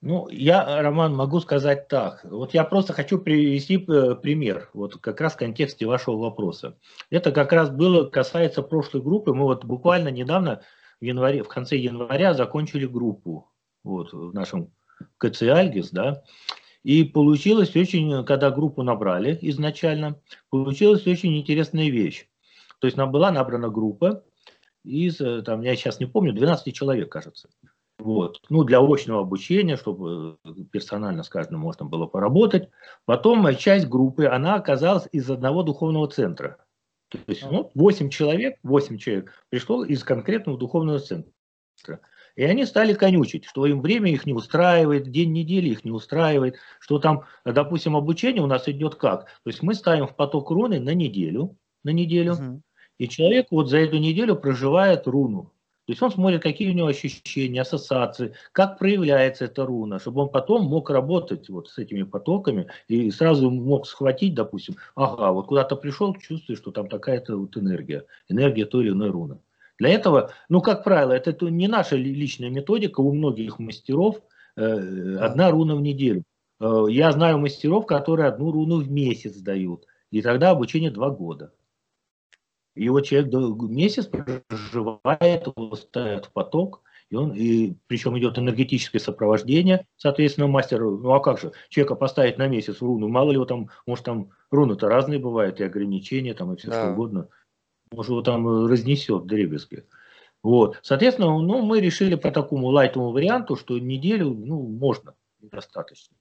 [0.00, 2.24] Ну, я, Роман, могу сказать так.
[2.24, 6.78] Вот я просто хочу привести э, пример, вот как раз в контексте вашего вопроса.
[7.10, 9.34] Это как раз было, касается прошлой группы.
[9.34, 10.62] Мы вот буквально недавно,
[11.00, 13.50] в, январе, в конце января, закончили группу
[13.82, 14.72] вот, в нашем
[15.18, 16.22] КЦ Альгис, да,
[16.84, 22.27] и получилось очень, когда группу набрали изначально, получилась очень интересная вещь.
[22.78, 24.24] То есть нам была набрана группа
[24.84, 27.48] из, э, там, я сейчас не помню, 12 человек, кажется.
[27.98, 28.40] Вот.
[28.48, 32.70] Ну, для очного обучения, чтобы э, персонально с каждым можно было поработать.
[33.04, 36.58] Потом часть группы, она оказалась из одного духовного центра.
[37.08, 41.32] То есть ну, 8 человек, 8 человек пришло из конкретного духовного центра.
[42.36, 46.56] И они стали конючить, что им время их не устраивает, день недели их не устраивает,
[46.78, 49.24] что там, допустим, обучение у нас идет как?
[49.24, 52.62] То есть мы ставим в поток руны на неделю, на неделю, угу.
[52.98, 55.52] И человек вот за эту неделю проживает руну.
[55.86, 60.28] То есть он смотрит, какие у него ощущения, ассоциации, как проявляется эта руна, чтобы он
[60.28, 65.76] потом мог работать вот с этими потоками и сразу мог схватить, допустим, ага, вот куда-то
[65.76, 69.38] пришел, чувствуешь, что там такая-то вот энергия, энергия той или иной руны.
[69.78, 74.20] Для этого, ну, как правило, это не наша личная методика, у многих мастеров
[74.56, 76.24] э, одна руна в неделю.
[76.60, 81.52] Э, я знаю мастеров, которые одну руну в месяц дают, и тогда обучение два года.
[82.78, 89.00] И вот человек месяц проживает, его ставят в поток, и он, и, причем идет энергетическое
[89.00, 93.46] сопровождение, соответственно, мастер, ну а как же, человека поставить на месяц руну, мало ли его
[93.46, 96.82] там, может там руны-то разные бывают, и ограничения там, и все да.
[96.82, 97.28] что угодно
[97.92, 99.84] может, его там э, разнесет дребезги.
[100.42, 100.78] Вот.
[100.82, 106.16] Соответственно, ну, мы решили по такому лайтовому варианту, что неделю ну, можно, достаточно.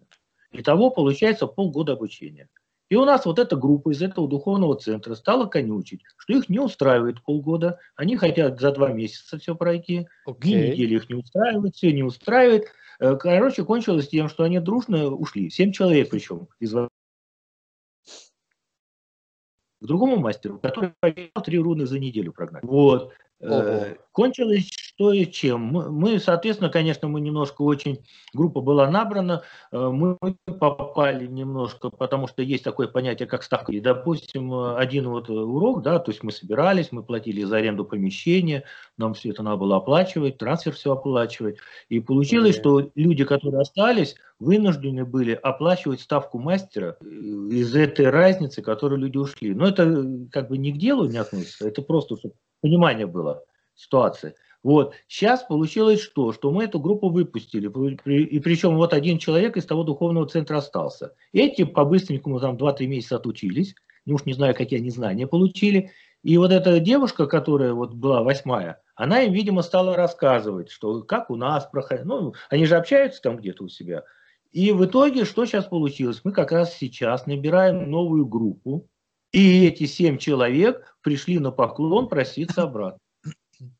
[0.51, 2.49] Итого получается полгода обучения.
[2.89, 6.59] И у нас вот эта группа из этого духовного центра стала конючить, что их не
[6.59, 10.39] устраивает полгода, они хотят за два месяца все пройти, okay.
[10.41, 12.65] дни недели их не устраивает, все не устраивает.
[12.99, 16.73] Э, короче, кончилось тем, что они дружно ушли, семь человек причем из
[19.79, 20.93] к другому мастеру, который
[21.43, 22.63] три руны за неделю прогнать.
[22.63, 23.13] Вот.
[23.39, 23.85] Ого.
[24.11, 25.61] Кончилось что и чем.
[25.61, 30.17] Мы, соответственно, конечно, мы немножко очень, группа была набрана, э, мы
[30.59, 33.71] попали немножко, потому что есть такое понятие, как ставка.
[33.73, 38.63] И, допустим, один вот урок, да, то есть мы собирались, мы платили за аренду помещения,
[38.97, 41.57] нам все это надо было оплачивать, трансфер все оплачивать.
[41.89, 49.01] И получилось, что люди, которые остались, вынуждены были оплачивать ставку мастера из этой разницы, которую
[49.01, 49.53] люди ушли.
[49.53, 53.43] Но это как бы не к делу не относится, это просто, чтобы понимание было
[53.75, 54.35] ситуации.
[54.63, 54.93] Вот.
[55.07, 56.33] Сейчас получилось что?
[56.33, 57.67] Что мы эту группу выпустили.
[58.05, 61.13] И причем вот один человек из того духовного центра остался.
[61.31, 63.75] Эти по-быстренькому там 2-3 месяца отучились.
[64.05, 65.91] Ну уж не знаю, какие они знания получили.
[66.23, 71.29] И вот эта девушка, которая вот была восьмая, она им, видимо, стала рассказывать, что как
[71.29, 72.05] у нас проходит.
[72.05, 74.03] Ну, они же общаются там где-то у себя.
[74.51, 76.21] И в итоге, что сейчас получилось?
[76.23, 78.89] Мы как раз сейчас набираем новую группу.
[79.37, 82.97] И эти семь человек пришли на поклон проситься обратно.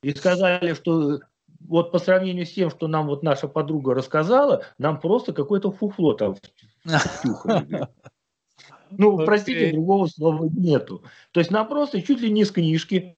[0.04, 1.22] И сказали, что
[1.62, 6.14] вот по сравнению с тем, что нам вот наша подруга рассказала, нам просто какое-то фуфло
[6.14, 6.36] там
[8.92, 11.04] Ну, простите, другого слова нету.
[11.32, 13.18] То есть нам просто чуть ли не с книжки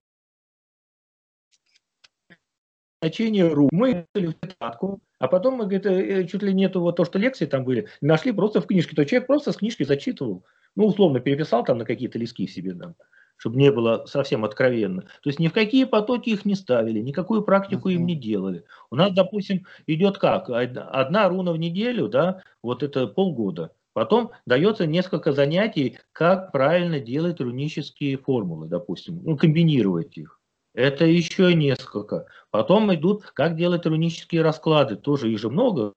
[3.02, 3.68] значение ру.
[3.74, 7.48] Мы в тетрадку, а потом мы, говорит, э, чуть ли нету вот то, что лекции
[7.48, 8.96] там были, нашли просто в книжке.
[8.96, 10.46] То человек просто с книжки зачитывал.
[10.76, 12.96] Ну, условно, переписал там на какие-то листки себе там
[13.40, 15.02] чтобы не было совсем откровенно.
[15.02, 17.94] То есть ни в какие потоки их не ставили, никакую практику uh-huh.
[17.94, 18.66] им не делали.
[18.92, 20.50] У нас, допустим, идет как?
[20.50, 23.72] Одна руна в неделю, да, вот это полгода.
[23.94, 30.40] Потом дается несколько занятий, как правильно делать рунические формулы, допустим, ну, комбинировать их.
[30.76, 32.28] Это еще несколько.
[32.52, 35.94] Потом идут, как делать рунические расклады, тоже их же много,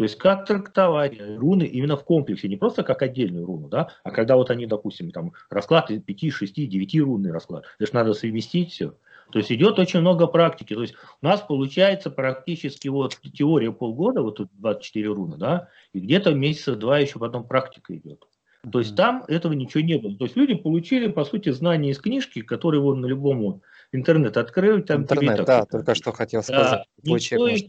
[0.00, 4.10] то есть как трактовать руны именно в комплексе, не просто как отдельную руну, да, а
[4.10, 8.72] когда вот они, допустим, там расклад 5, 6, 9 рунный расклад, это же надо совместить
[8.72, 8.94] все.
[9.30, 10.72] То есть идет очень много практики.
[10.72, 16.00] То есть у нас получается практически вот теория полгода, вот тут 24 руны, да, и
[16.00, 18.24] где-то месяца два еще потом практика идет.
[18.72, 20.16] То есть там этого ничего не было.
[20.16, 23.42] То есть люди получили, по сути, знания из книжки, которые вон на любом
[23.92, 26.86] интернет открыл, там интернет, тебе да, только что хотел сказать.
[27.02, 27.64] Да, никто их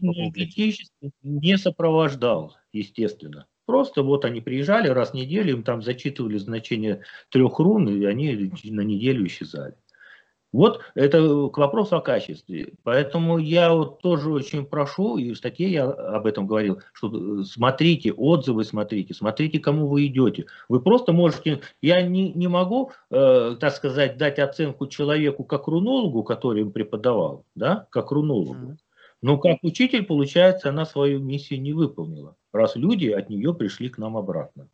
[1.22, 3.46] не сопровождал, естественно.
[3.64, 8.50] Просто вот они приезжали раз в неделю, им там зачитывали значение трех рун, и они
[8.64, 9.74] на неделю исчезали.
[10.52, 12.74] Вот это к вопросу о качестве.
[12.82, 17.44] Поэтому я вот тоже очень прошу, и в статье я об этом говорил, что э,
[17.44, 20.46] смотрите, отзывы смотрите, смотрите, кому вы идете.
[20.68, 26.22] Вы просто можете, я не, не могу, э, так сказать, дать оценку человеку как рунологу,
[26.22, 28.76] который им преподавал, да, как рунологу.
[29.22, 33.96] Но как учитель, получается, она свою миссию не выполнила, раз люди от нее пришли к
[33.96, 34.68] нам обратно.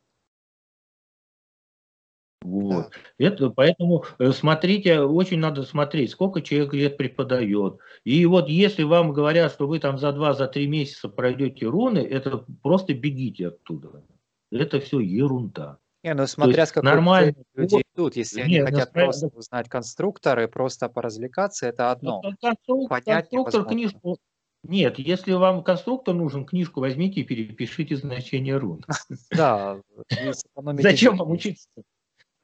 [2.42, 2.92] Вот.
[3.18, 7.78] Это, поэтому э, смотрите, очень надо смотреть, сколько человек лет преподает.
[8.04, 11.98] И вот если вам говорят, что вы там за два, за три месяца пройдете руны,
[11.98, 14.04] это просто бегите оттуда.
[14.50, 15.78] Это все ерунда.
[16.04, 17.34] Не, ну смотря с какой нормально.
[17.54, 22.22] люди идут, если они Нет, хотят просто узнать конструкторы, просто поразвлекаться, это одно.
[22.22, 24.18] Ну, конструктор, Понять конструктор книжку,
[24.62, 28.84] нет, если вам конструктор нужен, книжку возьмите и перепишите значение рун.
[29.30, 29.80] Да.
[30.78, 31.68] Зачем вам учиться?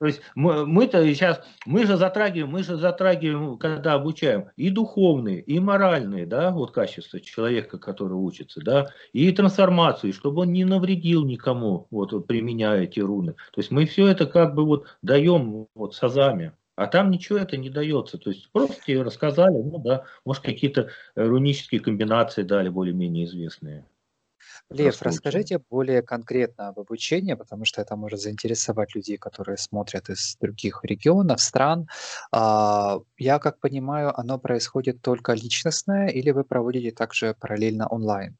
[0.01, 5.41] То есть мы, мы-то сейчас, мы же затрагиваем, мы же затрагиваем, когда обучаем, и духовные,
[5.41, 11.25] и моральные, да, вот качества человека, который учится, да, и трансформацию, чтобы он не навредил
[11.25, 13.33] никому, вот, применяя эти руны.
[13.53, 16.53] То есть мы все это как бы вот даем вот сазами.
[16.77, 18.19] А там ничего это не дается.
[18.19, 23.87] То есть просто тебе рассказали, ну да, может какие-то рунические комбинации дали более-менее известные.
[24.71, 30.37] Лев, расскажите более конкретно об обучении, потому что это может заинтересовать людей, которые смотрят из
[30.41, 31.87] других регионов, стран.
[32.33, 38.37] А, я как понимаю, оно происходит только личностное или вы проводите также параллельно онлайн?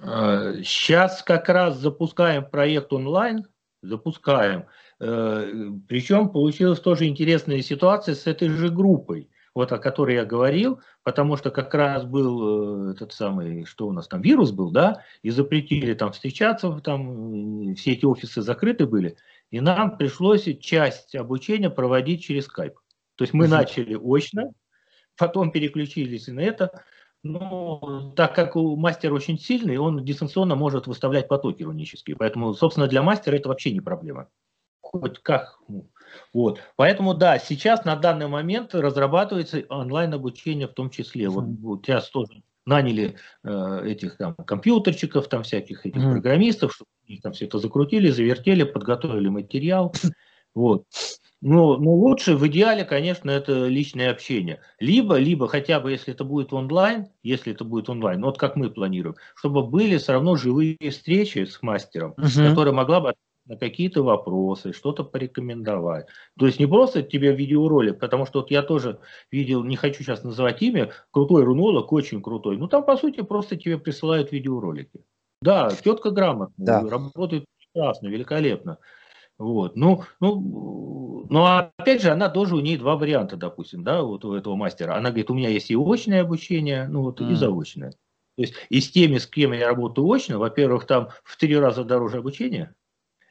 [0.00, 3.46] Сейчас а, как раз запускаем проект онлайн,
[3.82, 4.66] запускаем.
[5.00, 10.82] Э, Причем получилась тоже интересная ситуация с этой же группой вот о которой я говорил,
[11.02, 15.02] потому что как раз был э, этот самый, что у нас там, вирус был, да,
[15.22, 19.16] и запретили там встречаться, там все эти офисы закрыты были,
[19.50, 22.74] и нам пришлось часть обучения проводить через скайп.
[23.14, 24.52] То есть мы начали очно,
[25.16, 26.84] потом переключились и на это,
[27.22, 32.88] но так как у мастера очень сильный, он дистанционно может выставлять потоки рунические, поэтому, собственно,
[32.88, 34.28] для мастера это вообще не проблема.
[34.82, 35.88] Хоть как, ну,
[36.32, 36.60] вот.
[36.76, 41.28] Поэтому да, сейчас на данный момент разрабатывается онлайн-обучение в том числе.
[41.28, 46.12] Вот, вот сейчас тоже наняли э, этих там компьютерчиков, там всяких этих mm.
[46.12, 49.94] программистов, чтобы они там все это закрутили, завертели, подготовили материал.
[50.54, 50.84] Вот.
[51.42, 54.60] Ну, ну, лучше в идеале, конечно, это личное общение.
[54.80, 58.70] Либо, либо хотя бы, если это будет онлайн, если это будет онлайн, вот как мы
[58.70, 62.48] планируем, чтобы были все равно живые встречи с мастером, угу.
[62.48, 63.14] которая могла бы
[63.46, 66.06] на какие-то вопросы, что-то порекомендовать.
[66.38, 68.98] То есть не просто тебе видеоролик, потому что вот я тоже
[69.30, 72.56] видел, не хочу сейчас называть имя, крутой рунолог, очень крутой.
[72.56, 75.04] Ну там, по сути, просто тебе присылают видеоролики.
[75.40, 76.88] Да, тетка грамотная, да.
[76.88, 78.78] работает прекрасно, великолепно.
[79.38, 79.76] Вот.
[79.76, 84.34] Ну, ну, но опять же, она тоже, у нее два варианта, допустим, да, вот у
[84.34, 84.96] этого мастера.
[84.96, 87.32] Она говорит, у меня есть и очное обучение, ну вот, mm.
[87.32, 87.90] и заочное.
[87.90, 91.84] То есть и с теми, с кем я работаю очно, во-первых, там в три раза
[91.84, 92.74] дороже обучение,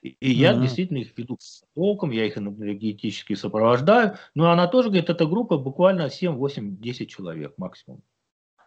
[0.09, 0.61] и я mm-hmm.
[0.61, 1.37] действительно их веду
[1.73, 4.17] толком, я их энергетически сопровождаю.
[4.33, 8.01] Но она тоже говорит, эта группа буквально 7, 8, 10 человек максимум.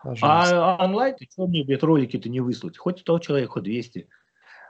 [0.02, 0.76] Пожалуйста.
[0.76, 2.78] А онлайн, ты что мне ролики-то не выслать?
[2.78, 4.08] Хоть 100 человек, хоть 200.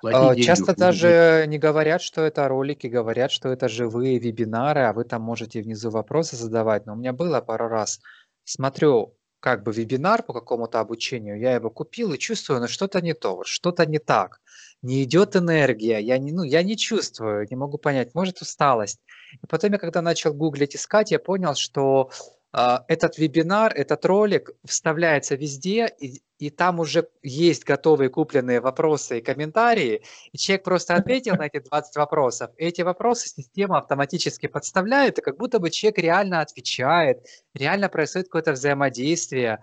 [0.05, 5.05] А, часто даже не говорят, что это ролики, говорят, что это живые вебинары, а вы
[5.05, 6.87] там можете внизу вопросы задавать.
[6.87, 8.01] Но у меня было пару раз.
[8.45, 13.15] Смотрю, как бы вебинар по какому-то обучению, я его купил и чувствую, ну что-то не
[13.15, 14.41] то, что-то не так
[14.83, 19.01] не идет энергия, я не, ну, я не чувствую, не могу понять, может усталость.
[19.43, 22.11] И потом я когда начал гуглить, искать, я понял, что
[22.53, 29.19] э, этот вебинар, этот ролик вставляется везде, и, и там уже есть готовые купленные вопросы
[29.19, 34.47] и комментарии, и человек просто ответил на эти 20 вопросов, и эти вопросы система автоматически
[34.47, 39.59] подставляет, и как будто бы человек реально отвечает, реально происходит какое-то взаимодействие.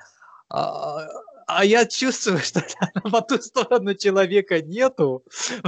[1.48, 2.64] А, я чувствую, что
[3.04, 5.24] по ту сторону человека нету,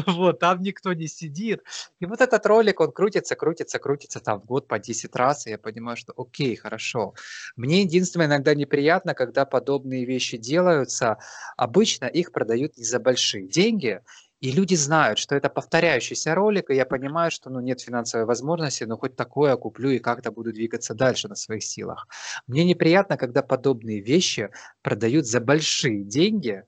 [0.08, 1.62] вот, там никто не сидит.
[2.00, 5.52] И вот этот ролик, он крутится, крутится, крутится там в год по 10 раз, и
[5.52, 7.14] я понимаю, что окей, хорошо.
[7.56, 11.18] Мне единственное иногда неприятно, когда подобные вещи делаются,
[11.58, 14.02] обычно их продают не за большие деньги,
[14.40, 18.84] и люди знают, что это повторяющийся ролик, и я понимаю, что ну, нет финансовой возможности,
[18.84, 22.08] но хоть такое куплю и как-то буду двигаться дальше на своих силах.
[22.46, 24.50] Мне неприятно, когда подобные вещи
[24.82, 26.64] продают за большие деньги,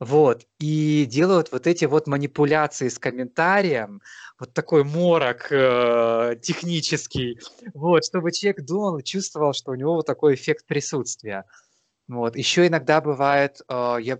[0.00, 4.00] вот, и делают вот эти вот манипуляции с комментарием,
[4.38, 7.38] вот такой морок э, технический,
[7.74, 11.44] вот, чтобы человек думал, чувствовал, что у него вот такой эффект присутствия.
[12.08, 12.36] Вот.
[12.36, 14.18] Еще иногда бывает, э, я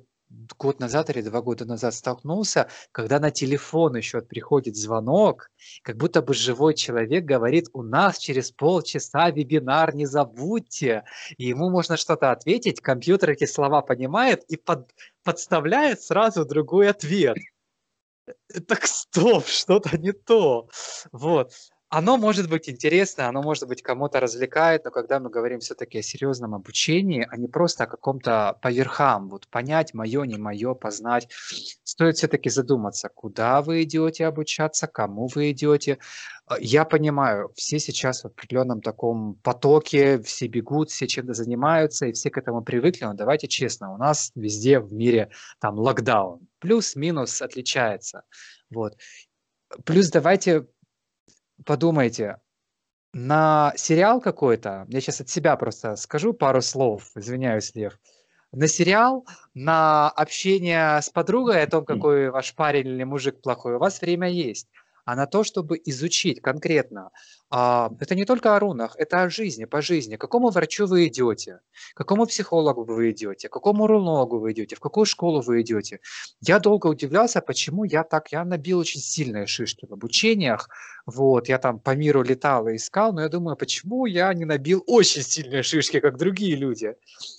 [0.58, 5.50] год назад или два года назад столкнулся, когда на телефон еще приходит звонок,
[5.82, 11.04] как будто бы живой человек говорит, у нас через полчаса вебинар, не забудьте.
[11.36, 14.90] И ему можно что-то ответить, компьютер эти слова понимает и под,
[15.22, 17.36] подставляет сразу другой ответ.
[18.68, 20.68] Так стоп, что-то не то.
[21.12, 21.52] Вот
[21.94, 26.02] оно может быть интересно, оно может быть кому-то развлекает, но когда мы говорим все-таки о
[26.02, 31.28] серьезном обучении, а не просто о каком-то по верхам, вот понять мое, не мое, познать,
[31.84, 35.98] стоит все-таки задуматься, куда вы идете обучаться, кому вы идете.
[36.46, 42.12] А, я понимаю, все сейчас в определенном таком потоке, все бегут, все чем-то занимаются, и
[42.12, 45.30] все к этому привыкли, но давайте честно, у нас везде в мире
[45.60, 48.24] там локдаун, плюс-минус отличается.
[48.68, 48.94] Вот.
[49.84, 50.66] Плюс давайте
[51.64, 52.40] подумайте,
[53.12, 57.98] на сериал какой-то, я сейчас от себя просто скажу пару слов, извиняюсь, Лев,
[58.52, 63.78] на сериал, на общение с подругой о том, какой ваш парень или мужик плохой, у
[63.78, 64.68] вас время есть
[65.04, 67.10] а на то, чтобы изучить конкретно.
[67.50, 70.16] А, это не только о рунах, это о жизни, по жизни.
[70.16, 71.60] К какому врачу вы идете,
[71.94, 76.00] к какому психологу вы идете, к какому рунологу вы идете, в какую школу вы идете.
[76.40, 80.68] Я долго удивлялся, почему я так, я набил очень сильные шишки в обучениях,
[81.06, 84.82] вот, я там по миру летал и искал, но я думаю, почему я не набил
[84.86, 86.94] очень сильные шишки, как другие люди.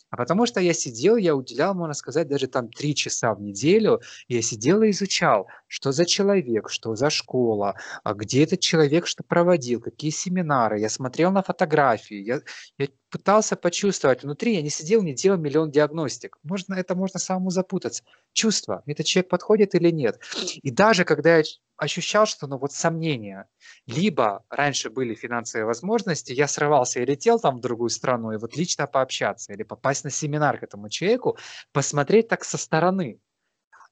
[0.09, 4.01] А потому что я сидел, я уделял, можно сказать, даже там три часа в неделю,
[4.27, 9.23] я сидел и изучал, что за человек, что за школа, а где этот человек что
[9.23, 10.79] проводил, какие семинары.
[10.79, 12.41] Я смотрел на фотографии, я,
[12.77, 16.37] я пытался почувствовать внутри, я не сидел, не делал миллион диагностик.
[16.43, 18.03] Можно, это можно самому запутаться.
[18.33, 20.19] Чувство, этот человек подходит или нет.
[20.61, 21.43] И даже когда я
[21.77, 23.47] ощущал, что ну вот сомнения,
[23.85, 28.55] либо раньше были финансовые возможности, я срывался и летел там в другую страну, и вот
[28.55, 31.37] лично пообщаться, или попасть на семинар к этому человеку,
[31.71, 33.19] посмотреть так со стороны,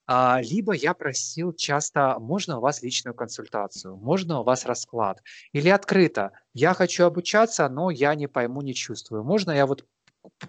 [0.06, 5.22] а, либо я просил часто, можно у вас личную консультацию, можно у вас расклад,
[5.52, 9.86] или открыто, я хочу обучаться, но я не пойму, не чувствую, можно я вот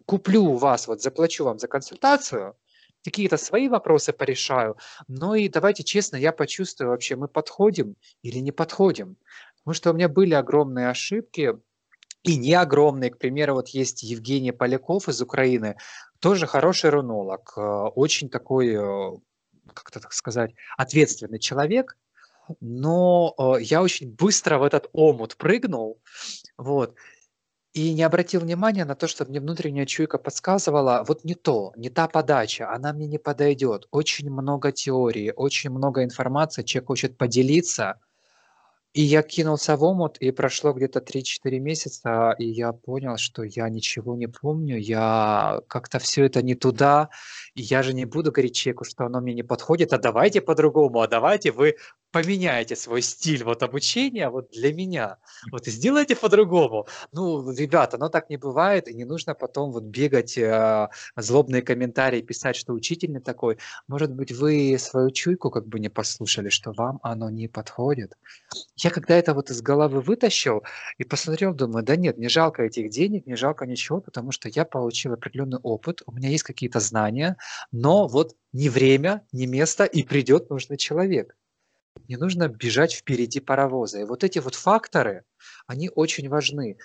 [0.06, 2.56] куплю у вас, вот заплачу вам за консультацию,
[3.06, 4.78] какие-то свои вопросы порешаю,
[5.08, 9.16] но и давайте честно, я почувствую вообще, мы подходим или не подходим.
[9.60, 11.54] Потому что у меня были огромные ошибки,
[12.26, 13.12] и не огромные.
[13.12, 15.78] К примеру, вот есть Евгений Поляков из Украины,
[16.20, 19.18] тоже хороший рунолог, э, очень такой э,
[19.74, 21.98] как-то так сказать, ответственный человек,
[22.60, 26.02] но э, я очень быстро в этот омут прыгнул,
[26.58, 26.96] вот,
[27.76, 31.90] и не обратил внимания на то, что мне внутренняя чуйка подсказывала, вот не то, не
[31.90, 33.88] та подача, она мне не подойдет.
[33.92, 38.00] Очень много теории, очень много информации, человек хочет поделиться,
[38.96, 43.68] и я кинулся в омут, и прошло где-то 3-4 месяца, и я понял, что я
[43.68, 47.10] ничего не помню, я как-то все это не туда,
[47.56, 51.02] и я же не буду говорить человеку, что оно мне не подходит, а давайте по-другому,
[51.02, 51.76] а давайте вы
[52.16, 55.18] поменяете свой стиль вот обучения вот для меня,
[55.52, 56.88] вот сделайте по-другому.
[57.12, 60.88] Ну, ребята, оно так не бывает, и не нужно потом вот бегать, э,
[61.18, 63.58] злобные комментарии писать, что учитель не такой.
[63.90, 68.14] Может быть, вы свою чуйку как бы не послушали, что вам оно не подходит.
[68.86, 70.62] Я когда это вот из головы вытащил
[71.00, 74.64] и посмотрел, думаю, да нет, не жалко этих денег, не жалко ничего, потому что я
[74.64, 77.36] получил определенный опыт, у меня есть какие-то знания,
[77.72, 81.36] но вот не время, не место, и придет нужный человек
[82.08, 84.02] не нужно бежать впереди паровоза.
[84.02, 85.24] И вот эти вот факторы,
[85.68, 86.78] они очень важны.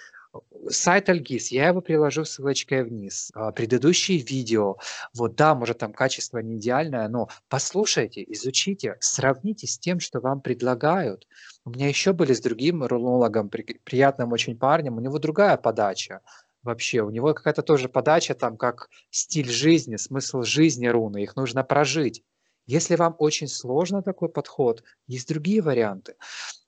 [0.70, 3.30] Сайт Альгиз, я его приложу ссылочкой вниз.
[3.34, 4.76] А, предыдущие видео,
[5.14, 10.40] вот да, может там качество не идеальное, но послушайте, изучите, сравните с тем, что вам
[10.40, 11.26] предлагают.
[11.64, 16.20] У меня еще были с другим рунологом, приятным очень парнем, у него другая подача
[16.62, 17.02] вообще.
[17.02, 22.22] У него какая-то тоже подача там, как стиль жизни, смысл жизни руны, их нужно прожить.
[22.66, 26.14] Если вам очень сложно такой подход, есть другие варианты.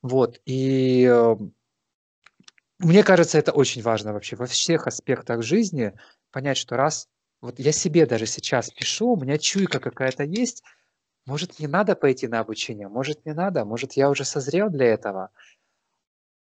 [0.02, 1.36] Вот, и э,
[2.82, 5.92] мне кажется, это очень важно вообще во всех аспектах жизни
[6.30, 7.08] понять, что раз
[7.40, 10.62] вот я себе даже сейчас пишу, у меня чуйка какая-то есть,
[11.26, 15.30] может, не надо пойти на обучение, может, не надо, может, я уже созрел для этого.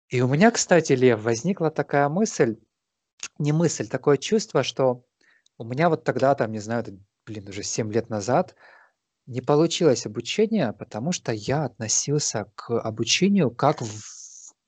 [0.09, 2.57] И у меня, кстати, Лев, возникла такая мысль,
[3.39, 5.05] не мысль, такое чувство, что
[5.59, 6.85] у меня вот тогда, там, не знаю,
[7.27, 8.57] блин, уже 7 лет назад,
[9.27, 13.83] не получилось обучение, потому что я относился к обучению как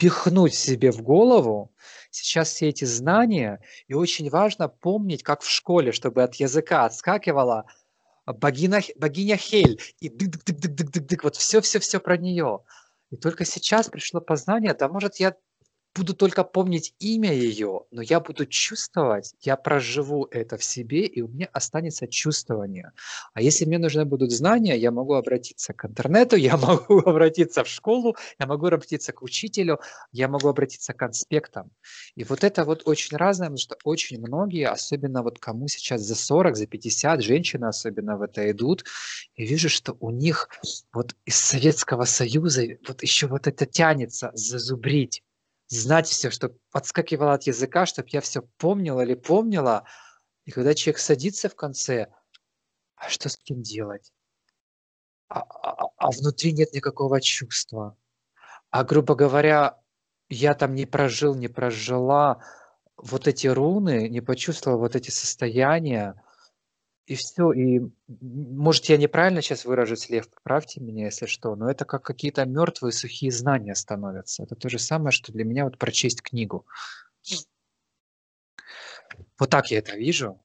[0.02, 1.72] впихнуть себе в голову
[2.10, 7.66] сейчас все эти знания, и очень важно помнить, как в школе, чтобы от языка отскакивала
[8.26, 12.64] богиня, богиня Хель, и дык-дык-дык-дык-дык-дык, вот все-все-все про нее.
[13.10, 15.36] И только сейчас пришло познание, да может я
[15.94, 21.20] буду только помнить имя ее, но я буду чувствовать, я проживу это в себе, и
[21.22, 22.92] у меня останется чувствование.
[23.34, 27.68] А если мне нужны будут знания, я могу обратиться к интернету, я могу обратиться в
[27.68, 29.80] школу, я могу обратиться к учителю,
[30.12, 31.70] я могу обратиться к конспектам.
[32.14, 36.14] И вот это вот очень разное, потому что очень многие, особенно вот кому сейчас за
[36.14, 38.84] 40, за 50, женщины особенно в это идут,
[39.34, 40.48] и вижу, что у них
[40.92, 45.22] вот из Советского Союза вот еще вот это тянется зазубрить
[45.76, 49.84] знать все, что подскакивало от языка, чтобы я все помнил или помнила.
[50.44, 52.08] И когда человек садится в конце,
[52.96, 54.12] а что с этим делать?
[55.28, 57.96] А, а, а внутри нет никакого чувства.
[58.70, 59.78] А, грубо говоря,
[60.28, 62.44] я там не прожил, не прожила
[62.96, 66.22] вот эти руны, не почувствовал вот эти состояния,
[67.06, 67.52] и все.
[67.52, 72.44] И, может, я неправильно сейчас выражусь, Лев, поправьте меня, если что, но это как какие-то
[72.44, 74.44] мертвые сухие знания становятся.
[74.44, 76.66] Это то же самое, что для меня вот прочесть книгу.
[79.38, 80.40] Вот так я это вижу.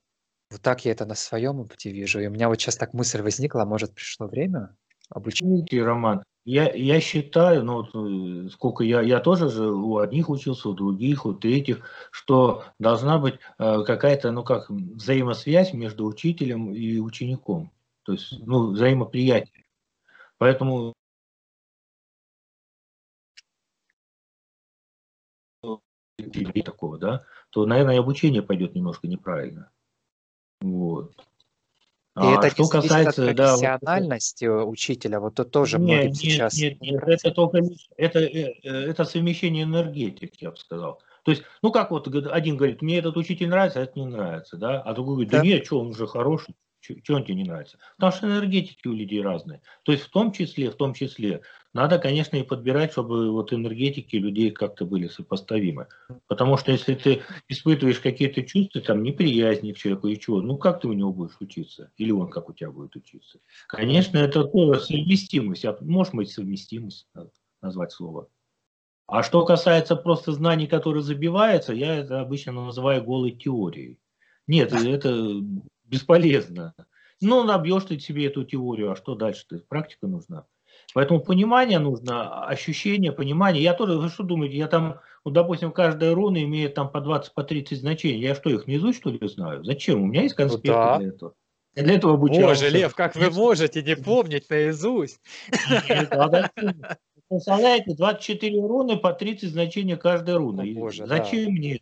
[0.49, 2.19] Вот так я это на своем опыте вижу.
[2.19, 4.75] И у меня вот сейчас так мысль возникла, может, пришло время
[5.09, 5.73] обучить.
[5.73, 10.69] Роман, я, я считаю, ну вот э, сколько я, я тоже же у одних учился,
[10.69, 16.99] у других, у третьих, что должна быть э, какая-то, ну как, взаимосвязь между учителем и
[16.99, 17.73] учеником.
[18.03, 19.65] То есть, ну, взаимоприятие.
[20.37, 20.93] Поэтому
[26.63, 29.69] такого, да, то, наверное, и обучение пойдет немножко неправильно.
[30.61, 31.26] Вот.
[32.17, 36.57] И а, это что касается от профессиональности да, учителя, вот то тоже нет, нет, сейчас...
[36.57, 37.59] Нет, нет, это только
[37.95, 40.99] это, э, э, это совмещение энергетик, я бы сказал.
[41.21, 44.57] То есть, ну как вот один говорит, мне этот учитель нравится, а это не нравится,
[44.57, 47.43] да, а другой говорит, да, да нет, что он уже хороший, что он тебе не
[47.43, 47.77] нравится?
[47.97, 49.61] Потому что энергетики у людей разные.
[49.83, 51.41] То есть в том числе, в том числе,
[51.77, 55.87] надо, конечно, и подбирать, чтобы вот энергетики людей как-то были сопоставимы.
[56.25, 60.81] Потому что если ты испытываешь какие-то чувства, там, неприязни к человеку и чего, ну как
[60.81, 61.91] ты у него будешь учиться?
[61.97, 63.39] Или он как у тебя будет учиться?
[63.67, 65.65] Конечно, это тоже совместимость.
[65.81, 67.07] Может быть, совместимость
[67.61, 68.27] назвать слово.
[69.05, 73.99] А что касается просто знаний, которые забиваются, я это обычно называю голой теорией.
[74.47, 75.41] Нет, это
[75.85, 76.73] бесполезно.
[77.21, 79.59] Ну, набьешь ты себе эту теорию, а что дальше-то?
[79.69, 80.47] Практика нужна.
[80.93, 83.61] Поэтому понимание нужно, ощущение, понимание.
[83.61, 87.33] Я тоже, вы что думаете, я там, ну, допустим, каждая руна имеет там по 20,
[87.33, 88.21] по 30 значений.
[88.21, 89.63] Я что, их наизусть, что ли, знаю?
[89.63, 90.01] Зачем?
[90.01, 90.97] У меня есть конспекты ну, да.
[90.97, 91.33] для этого.
[91.75, 92.63] Я для этого обучался.
[92.63, 95.19] Боже, Лев, как вы можете не помнить наизусть?
[96.09, 96.49] Надо,
[97.29, 100.71] представляете, 24 руны по 30 значений каждой руны.
[100.71, 101.51] О, боже, Зачем да.
[101.51, 101.81] мне?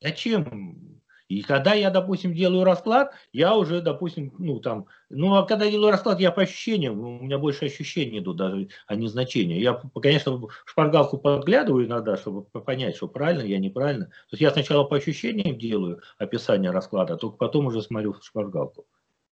[0.00, 0.91] Зачем?
[1.32, 5.90] И когда я, допустим, делаю расклад, я уже, допустим, ну там, ну а когда делаю
[5.90, 9.58] расклад, я по ощущениям, у меня больше ощущений идут даже, а не значения.
[9.58, 14.06] Я, конечно, в шпаргалку подглядываю иногда, чтобы понять, что правильно, я неправильно.
[14.06, 18.84] То есть я сначала по ощущениям делаю описание расклада, только потом уже смотрю в шпаргалку.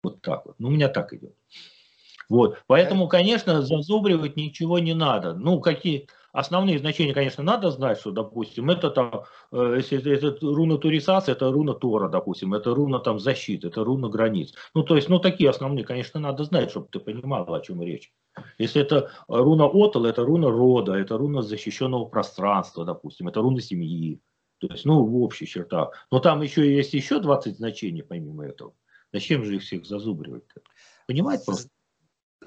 [0.04, 0.56] Вот так вот.
[0.60, 1.34] Ну, у меня так идет.
[2.28, 2.58] Вот.
[2.68, 5.34] Поэтому, конечно, зазубривать ничего не надо.
[5.34, 10.78] Ну, какие основные значения, конечно, надо знать, что, допустим, это там, э, если это руна
[10.78, 14.54] турисация, это руна Тора, допустим, это руна там защиты, это руна границ.
[14.74, 18.12] Ну, то есть, ну, такие основные, конечно, надо знать, чтобы ты понимал, о чем речь.
[18.58, 24.20] Если это руна Отал, это руна рода, это руна защищенного пространства, допустим, это руна семьи.
[24.60, 25.94] То есть, ну, в общих чертах.
[26.12, 28.74] Но там еще есть еще 20 значений помимо этого.
[29.14, 30.62] Зачем же их всех зазубривать-то?
[31.08, 31.70] Понимать просто?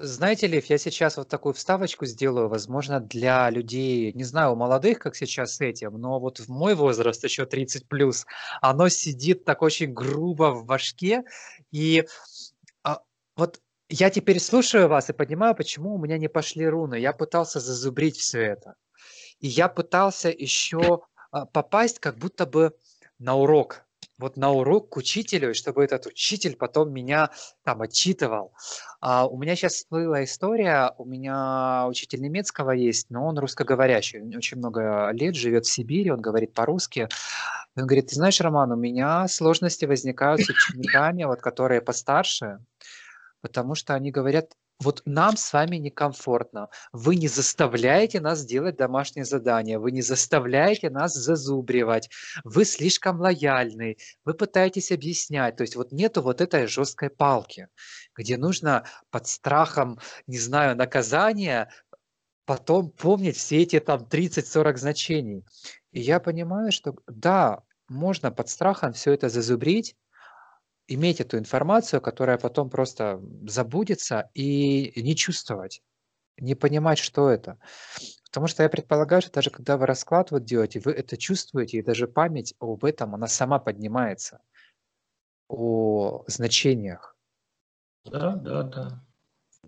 [0.01, 4.99] Знаете, Лев, я сейчас вот такую вставочку сделаю, возможно, для людей, не знаю, у молодых,
[4.99, 8.25] как сейчас с этим, но вот в мой возраст, еще 30 плюс,
[8.61, 11.23] оно сидит так очень грубо в башке.
[11.71, 12.05] И
[12.81, 13.01] а,
[13.35, 16.95] вот я теперь слушаю вас и понимаю, почему у меня не пошли руны.
[16.95, 18.75] Я пытался зазубрить все это.
[19.41, 22.73] И я пытался еще а, попасть как будто бы
[23.17, 23.83] на урок
[24.19, 27.31] вот на урок к учителю, чтобы этот учитель потом меня
[27.63, 28.53] там отчитывал.
[28.99, 34.35] А у меня сейчас всплыла история, у меня учитель немецкого есть, но он русскоговорящий, он
[34.35, 37.07] очень много лет живет в Сибири, он говорит по-русски.
[37.75, 42.59] Он говорит, ты знаешь, Роман, у меня сложности возникают с учениками, вот, которые постарше,
[43.41, 46.69] потому что они говорят, вот нам с вами некомфортно.
[46.93, 52.09] Вы не заставляете нас делать домашнее задание, вы не заставляете нас зазубривать,
[52.43, 55.57] вы слишком лояльны, вы пытаетесь объяснять.
[55.57, 57.67] То есть вот нету вот этой жесткой палки,
[58.15, 61.69] где нужно под страхом, не знаю, наказания
[62.45, 65.45] потом помнить все эти там 30-40 значений.
[65.91, 67.59] И я понимаю, что да,
[67.89, 69.95] можно под страхом все это зазубрить,
[70.89, 75.81] иметь эту информацию, которая потом просто забудется, и не чувствовать,
[76.37, 77.57] не понимать, что это.
[78.25, 81.83] Потому что я предполагаю, что даже когда вы расклад вот делаете, вы это чувствуете, и
[81.83, 84.41] даже память об этом, она сама поднимается,
[85.47, 87.15] о значениях.
[88.05, 89.05] Да, да, да.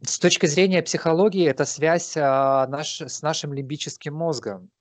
[0.03, 4.71] С точки зрения психологии, это связь а, наш, с нашим лимбическим мозгом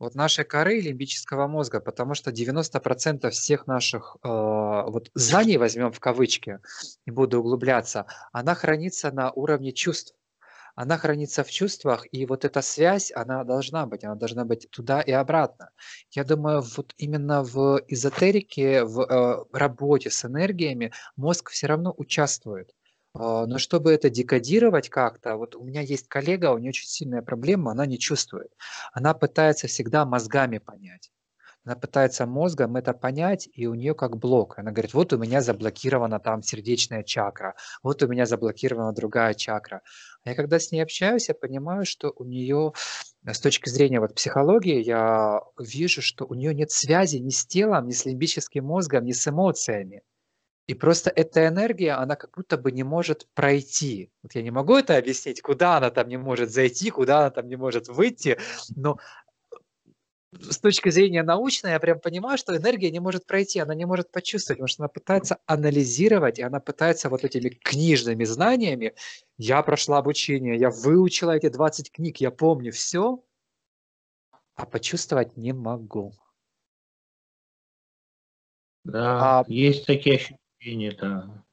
[0.00, 6.00] вот нашей коры лимбического мозга, потому что 90% всех наших э, вот знаний, возьмем в
[6.00, 6.58] кавычки,
[7.06, 10.14] не буду углубляться, она хранится на уровне чувств.
[10.76, 15.02] Она хранится в чувствах, и вот эта связь, она должна быть, она должна быть туда
[15.02, 15.70] и обратно.
[16.12, 22.72] Я думаю, вот именно в эзотерике, в э, работе с энергиями мозг все равно участвует.
[23.14, 27.22] А, но чтобы это декодировать как-то, вот у меня есть коллега, у нее очень сильная
[27.22, 28.52] проблема, она не чувствует.
[28.92, 31.10] Она пытается всегда мозгами понять.
[31.64, 34.58] Она пытается мозгом это понять, и у нее как блок.
[34.58, 39.82] Она говорит, вот у меня заблокирована там сердечная чакра, вот у меня заблокирована другая чакра.
[40.24, 42.72] Я когда с ней общаюсь, я понимаю, что у нее
[43.26, 47.88] с точки зрения вот психологии, я вижу, что у нее нет связи ни с телом,
[47.88, 50.02] ни с лимбическим мозгом, ни с эмоциями.
[50.70, 54.12] И просто эта энергия, она как будто бы не может пройти.
[54.22, 57.48] Вот я не могу это объяснить, куда она там не может зайти, куда она там
[57.48, 58.38] не может выйти,
[58.76, 58.96] но
[60.32, 64.12] с точки зрения научной, я прям понимаю, что энергия не может пройти, она не может
[64.12, 68.94] почувствовать, потому что она пытается анализировать, и она пытается вот этими книжными знаниями,
[69.38, 73.24] я прошла обучение, я выучила эти 20 книг, я помню все,
[74.54, 76.12] а почувствовать не могу.
[78.84, 79.44] Да, а...
[79.48, 81.44] есть такие ощущения ощущение, да.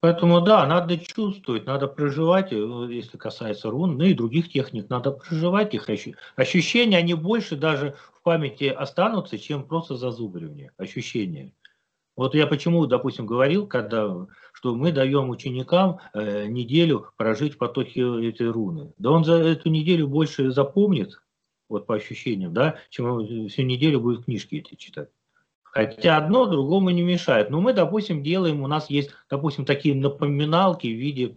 [0.00, 2.56] Поэтому да, надо чувствовать, надо проживать, э,
[2.90, 5.88] если касается рун, ну и других техник, надо проживать их
[6.36, 11.54] ощущения, они больше даже в памяти останутся, чем просто зазубривание, ощущения.
[12.16, 18.02] Вот я почему, допустим, говорил, когда, что мы даем ученикам э, неделю прожить в потоке
[18.28, 18.92] этой руны.
[18.98, 21.18] Да он за эту неделю больше запомнит,
[21.70, 25.08] вот по ощущениям, да, чем всю неделю будет книжки эти читать.
[25.74, 27.50] Хотя одно другому не мешает.
[27.50, 31.34] Но мы, допустим, делаем, у нас есть, допустим, такие напоминалки в виде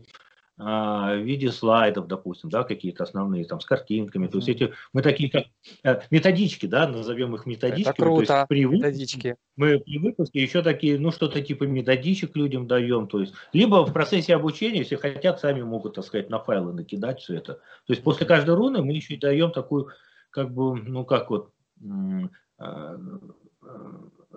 [0.60, 4.28] а, в виде слайдов, допустим, да, какие-то основные, там, с картинками.
[4.28, 4.30] Mm-hmm.
[4.30, 5.46] То есть эти, мы такие как
[5.84, 7.90] э, методички, да, назовем их методички.
[7.90, 9.38] Это круто, то есть при методички.
[9.56, 13.08] Мы при выпуске еще такие, ну, что-то типа методичек людям даем.
[13.08, 17.22] То есть, либо в процессе обучения, если хотят, сами могут, так сказать, на файлы накидать
[17.22, 17.54] все это.
[17.54, 19.90] То есть после каждой руны мы еще даем такую,
[20.30, 21.52] как бы, ну, как вот,
[21.84, 22.28] э,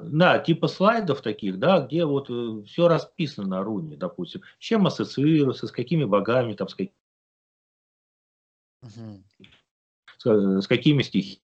[0.02, 4.86] да, типа слайдов таких, да, где вот э, все расписано на руне, допустим, с чем
[4.86, 6.94] ассоциируется, с какими богами, там, с какими
[8.82, 9.22] Угу.
[10.16, 11.42] С, с какими стихиями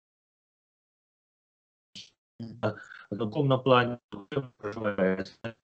[2.38, 3.98] в духовном плане,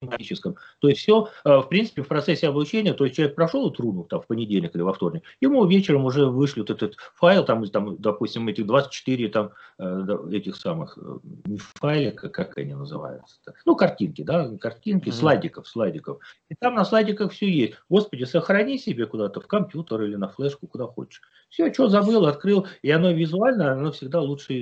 [0.01, 0.55] магическом.
[0.79, 4.21] То есть все, э, в принципе, в процессе обучения, то есть человек прошел трудно там
[4.21, 8.65] в понедельник или во вторник, ему вечером уже вышлют этот файл, там, там допустим, этих
[8.65, 13.53] 24 там, э, этих самых, э, не файлика, как они называются, -то?
[13.65, 15.13] ну, картинки, да, картинки, mm-hmm.
[15.13, 16.19] слайдиков, слайдиков.
[16.49, 17.73] И там на слайдиках все есть.
[17.89, 21.21] Господи, сохрани себе куда-то в компьютер или на флешку, куда хочешь.
[21.49, 24.53] Все, что забыл, открыл, и оно визуально, оно всегда лучше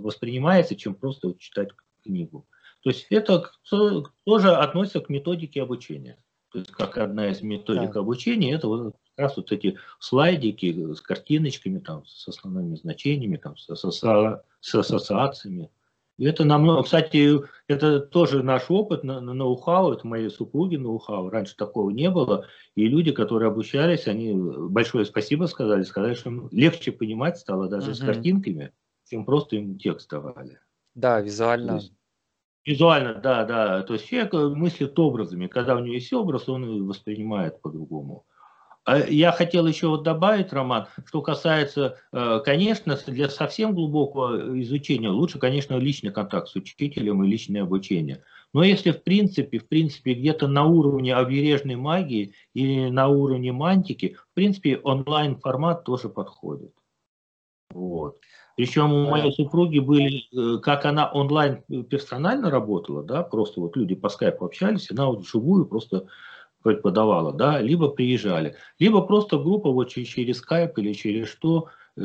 [0.00, 1.70] воспринимается, чем просто читать
[2.06, 2.46] книгу.
[2.82, 3.50] То есть это
[4.24, 6.18] тоже относится к методике обучения.
[6.52, 8.00] То есть как одна из методик да.
[8.00, 13.56] обучения, это вот как раз вот эти слайдики с картиночками, там, с основными значениями, там,
[13.56, 13.90] с, с,
[14.60, 15.70] с ассоциациями.
[16.18, 21.28] И это намного, кстати, это тоже наш опыт, ноу-хау, это моей супруги ноу-хау.
[21.28, 22.46] Раньше такого не было.
[22.74, 27.90] И люди, которые обучались, они большое спасибо сказали, сказали, что им легче понимать стало даже
[27.90, 27.96] угу.
[27.96, 28.72] с картинками,
[29.10, 30.58] чем просто им текст давали.
[30.94, 31.74] Да, визуально.
[31.74, 31.92] есть,
[32.66, 33.82] визуально, да, да.
[33.82, 35.46] То есть человек э, мыслит образами.
[35.46, 38.26] Когда у него есть образ, он воспринимает по-другому.
[38.84, 45.08] А я хотел еще вот добавить, Роман, что касается, э, конечно, для совсем глубокого изучения
[45.08, 48.22] лучше, конечно, личный контакт с учителем и личное обучение.
[48.52, 54.16] Но если в принципе, в принципе, где-то на уровне обережной магии или на уровне мантики,
[54.30, 56.72] в принципе, онлайн-формат тоже подходит.
[57.70, 58.20] Вот.
[58.56, 63.94] Причем у моей супруги были, э, как она онлайн персонально работала, да, просто вот люди
[63.94, 66.06] по скайпу общались, она вот живую просто
[66.62, 72.00] преподавала, да, либо приезжали, либо просто группа вот через скайп или через что, э,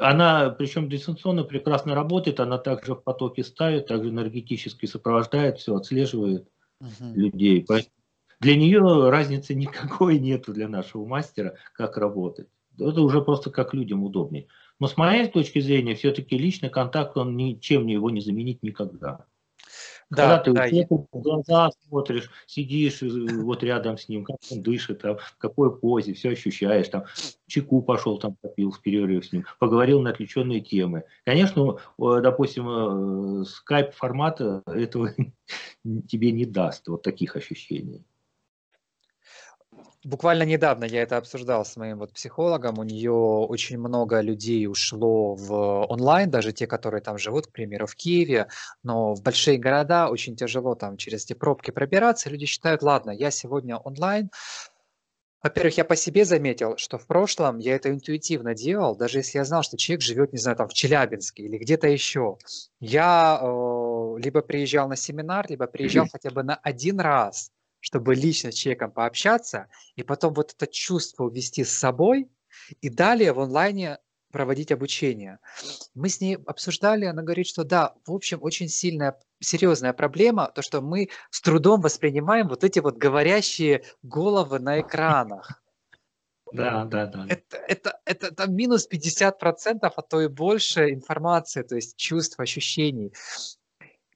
[0.00, 6.46] она, причем дистанционно прекрасно работает, она также в потоке ставит, также энергетически сопровождает, все отслеживает
[6.82, 7.14] uh-huh.
[7.14, 7.66] людей.
[8.38, 12.48] Для нее разницы никакой нету для нашего мастера, как работать.
[12.78, 14.46] Это уже просто как людям удобнее.
[14.80, 19.26] Но с моей точки зрения, все-таки личный контакт, он ничем его не заменит никогда.
[20.10, 20.86] Да, Когда ты да, я...
[20.88, 26.14] в глаза смотришь, сидишь вот рядом с ним, как он дышит, там, в какой позе,
[26.14, 27.04] все ощущаешь, там,
[27.46, 31.04] чеку пошел, там, попил в перерыв с ним, поговорил на отвлеченные темы.
[31.24, 35.14] Конечно, допустим, скайп-формата этого
[36.08, 38.04] тебе не даст вот таких ощущений.
[40.02, 42.78] Буквально недавно я это обсуждал с моим вот психологом.
[42.78, 47.86] У нее очень много людей ушло в онлайн, даже те, которые там живут, к примеру,
[47.86, 48.48] в Киеве.
[48.82, 52.30] Но в большие города очень тяжело там через эти пробки пробираться.
[52.30, 54.30] Люди считают, ладно, я сегодня онлайн.
[55.42, 59.44] Во-первых, я по себе заметил, что в прошлом я это интуитивно делал, даже если я
[59.44, 62.36] знал, что человек живет, не знаю, там в Челябинске или где-то еще.
[62.78, 67.50] Я э, либо приезжал на семинар, либо приезжал хотя бы на один раз
[67.80, 69.66] чтобы лично с человеком пообщаться,
[69.96, 72.28] и потом вот это чувство увести с собой,
[72.80, 73.98] и далее в онлайне
[74.30, 75.38] проводить обучение.
[75.94, 80.62] Мы с ней обсуждали, она говорит, что да, в общем, очень сильная, серьезная проблема, то,
[80.62, 85.62] что мы с трудом воспринимаем вот эти вот говорящие головы на экранах.
[86.52, 87.26] Да, да, да.
[87.28, 93.12] Это, это, это там минус 50%, а то и больше информации, то есть чувств, ощущений.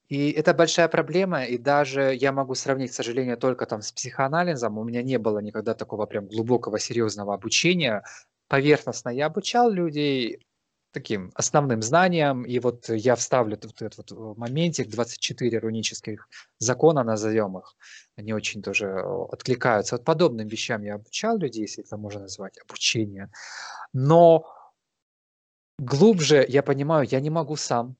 [0.08, 4.78] И это большая проблема, и даже я могу сравнить, к сожалению, только там с психоанализом.
[4.78, 8.02] У меня не было никогда такого прям глубокого, серьезного обучения.
[8.48, 10.44] Поверхностно я обучал людей
[10.94, 16.28] таким основным знаниям, и вот я вставлю вот этот вот моментик, 24 рунических
[16.58, 17.76] закона, назовем их,
[18.16, 19.96] они очень тоже э, откликаются.
[19.96, 23.30] Вот подобным вещам я обучал людей, если это можно назвать обучение.
[23.92, 24.46] Но
[25.78, 27.96] глубже я понимаю, я не могу сам,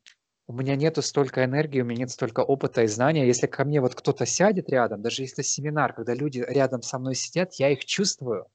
[0.47, 3.27] у меня нету столько энергии, у меня нет столько опыта и знания.
[3.27, 7.15] Если ко мне вот кто-то сядет рядом, даже если семинар, когда люди рядом со мной
[7.15, 8.47] сидят, я их чувствую.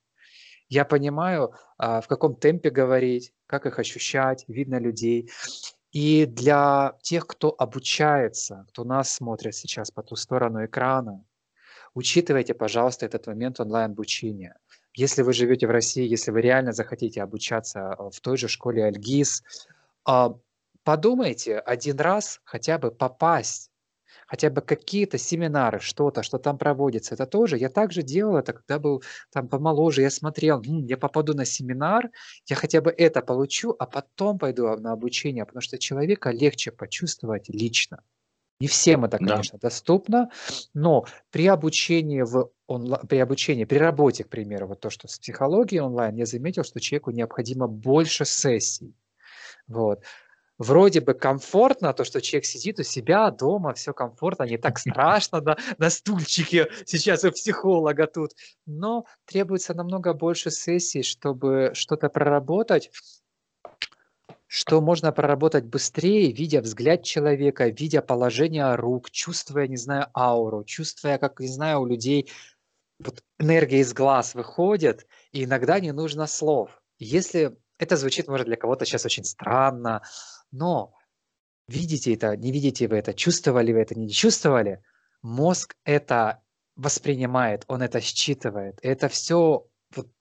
[0.68, 5.32] Я понимаю, а, в каком темпе говорить, как их ощущать, видно людей.
[5.92, 11.26] И для тех, кто обучается, кто нас смотрит сейчас по ту сторону экрана,
[11.96, 14.60] учитывайте, пожалуйста, этот момент онлайн-обучения.
[14.94, 19.44] Если вы живете в России, если вы реально захотите обучаться в той же школе Альгиз,
[20.06, 20.36] а,
[20.84, 23.71] подумайте один раз хотя бы попасть,
[24.27, 27.15] хотя бы какие-то семинары, что-то, что там проводится.
[27.15, 31.34] Это тоже, я также делал это, когда был там помоложе, я смотрел, М, я попаду
[31.36, 32.09] на семинар,
[32.47, 37.49] я хотя бы это получу, а потом пойду на обучение, потому что человека легче почувствовать
[37.49, 38.03] лично.
[38.61, 39.25] Не всем это, Да.
[39.27, 40.32] конечно, доступно,
[40.73, 45.17] но при обучении в онла- при обучении, при работе, к примеру, вот то, что с
[45.19, 48.95] психологией онлайн, я заметил, что человеку необходимо больше сессий.
[49.67, 50.03] Вот.
[50.60, 55.41] Вроде бы комфортно, то, что человек сидит у себя дома, все комфортно, не так страшно
[55.41, 58.34] на, на стульчике сейчас у психолога тут,
[58.68, 62.91] но требуется намного больше сессий, чтобы что-то проработать,
[64.45, 71.18] что можно проработать быстрее, видя взгляд человека, видя положение рук, чувствуя, не знаю, ауру, чувствуя,
[71.18, 72.30] как, не знаю, у людей
[72.99, 76.82] вот энергия из глаз выходит, и иногда не нужно слов.
[76.97, 80.01] Если это звучит, может, для кого-то сейчас очень странно,
[80.52, 80.93] но
[81.68, 84.82] видите это, не видите вы это, чувствовали вы это, не чувствовали,
[85.22, 86.41] мозг это
[86.76, 88.80] воспринимает, он это считывает.
[88.82, 89.68] Это все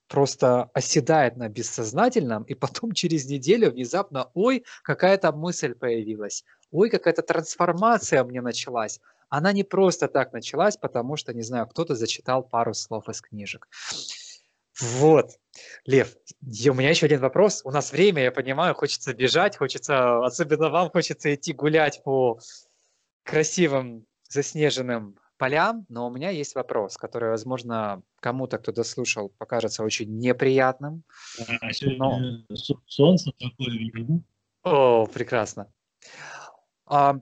[0.09, 7.23] просто оседает на бессознательном, и потом через неделю внезапно, ой, какая-то мысль появилась, ой, какая-то
[7.23, 9.01] трансформация мне началась.
[9.29, 13.69] Она не просто так началась, потому что, не знаю, кто-то зачитал пару слов из книжек.
[14.81, 15.31] Вот.
[15.87, 17.63] Лев, у меня еще один вопрос.
[17.65, 22.39] У нас время, я понимаю, хочется бежать, хочется, особенно вам хочется идти гулять по
[23.25, 30.19] красивым заснеженным полям, но у меня есть вопрос, который, возможно, кому-то, кто дослушал, покажется очень
[30.19, 31.05] неприятным.
[31.39, 32.21] А но...
[32.87, 34.23] солнце такое.
[34.65, 35.73] О, прекрасно.
[36.87, 37.21] А,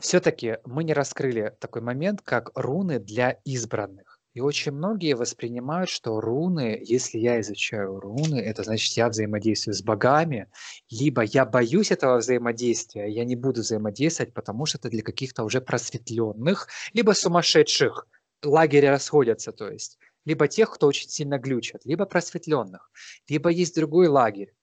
[0.00, 4.11] все-таки мы не раскрыли такой момент, как руны для избранных.
[4.34, 9.82] И очень многие воспринимают, что руны, если я изучаю руны, это значит, я взаимодействую с
[9.82, 10.50] богами,
[10.88, 15.60] либо я боюсь этого взаимодействия, я не буду взаимодействовать, потому что это для каких-то уже
[15.60, 18.06] просветленных, либо сумасшедших.
[18.42, 19.98] Лагеря расходятся, то есть.
[20.24, 22.90] Либо тех, кто очень сильно глючат, либо просветленных.
[23.28, 24.54] Либо есть другой лагерь.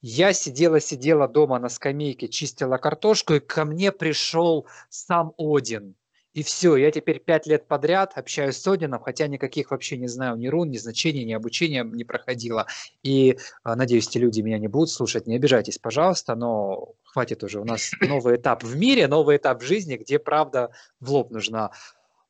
[0.00, 5.94] Я сидела-сидела дома на скамейке, чистила картошку, и ко мне пришел сам Один–
[6.34, 10.36] и все, я теперь пять лет подряд общаюсь с Одином, хотя никаких вообще не знаю
[10.36, 12.66] ни рун, ни значений, ни обучения не проходило.
[13.04, 17.60] И а, надеюсь, те люди меня не будут слушать, не обижайтесь, пожалуйста, но хватит уже.
[17.60, 21.70] У нас новый этап в мире, новый этап в жизни, где правда в лоб нужна.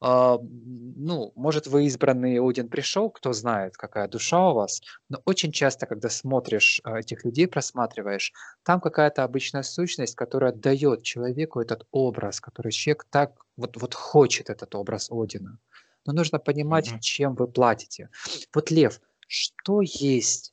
[0.00, 5.52] А, ну, может, вы избранный Один пришел, кто знает, какая душа у вас, но очень
[5.52, 8.32] часто, когда смотришь а, этих людей, просматриваешь,
[8.62, 14.50] там какая-то обычная сущность, которая дает человеку этот образ, который человек так вот, вот хочет
[14.50, 15.58] этот образ Одина.
[16.06, 17.00] Но нужно понимать, mm-hmm.
[17.00, 18.10] чем вы платите.
[18.52, 20.52] Вот, Лев, что есть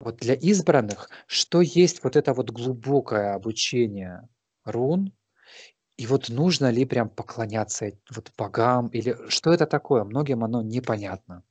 [0.00, 4.28] вот для избранных, что есть вот это вот глубокое обучение
[4.64, 5.12] рун,
[5.98, 10.04] и вот нужно ли прям поклоняться вот богам или что это такое?
[10.04, 11.42] Многим оно непонятно.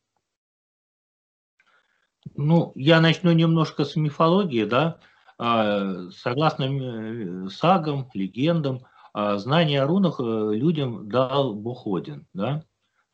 [2.35, 4.99] Ну, я начну немножко с мифологии, да.
[5.37, 12.63] А, согласно э, сагам, легендам, а, знания о рунах э, людям дал Бог Один, да.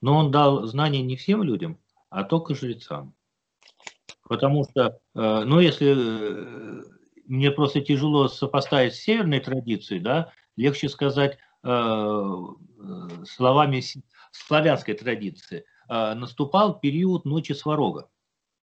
[0.02, 1.80] Но он дал знания не всем людям,
[2.10, 3.16] а только жрецам.
[4.30, 5.96] Потому что, э, ну, если
[7.26, 13.84] мне просто тяжело сопоставить с северной традицией, да, легче сказать э, э, словами
[14.32, 18.10] славянской традиции, э, наступал период ночи сварога.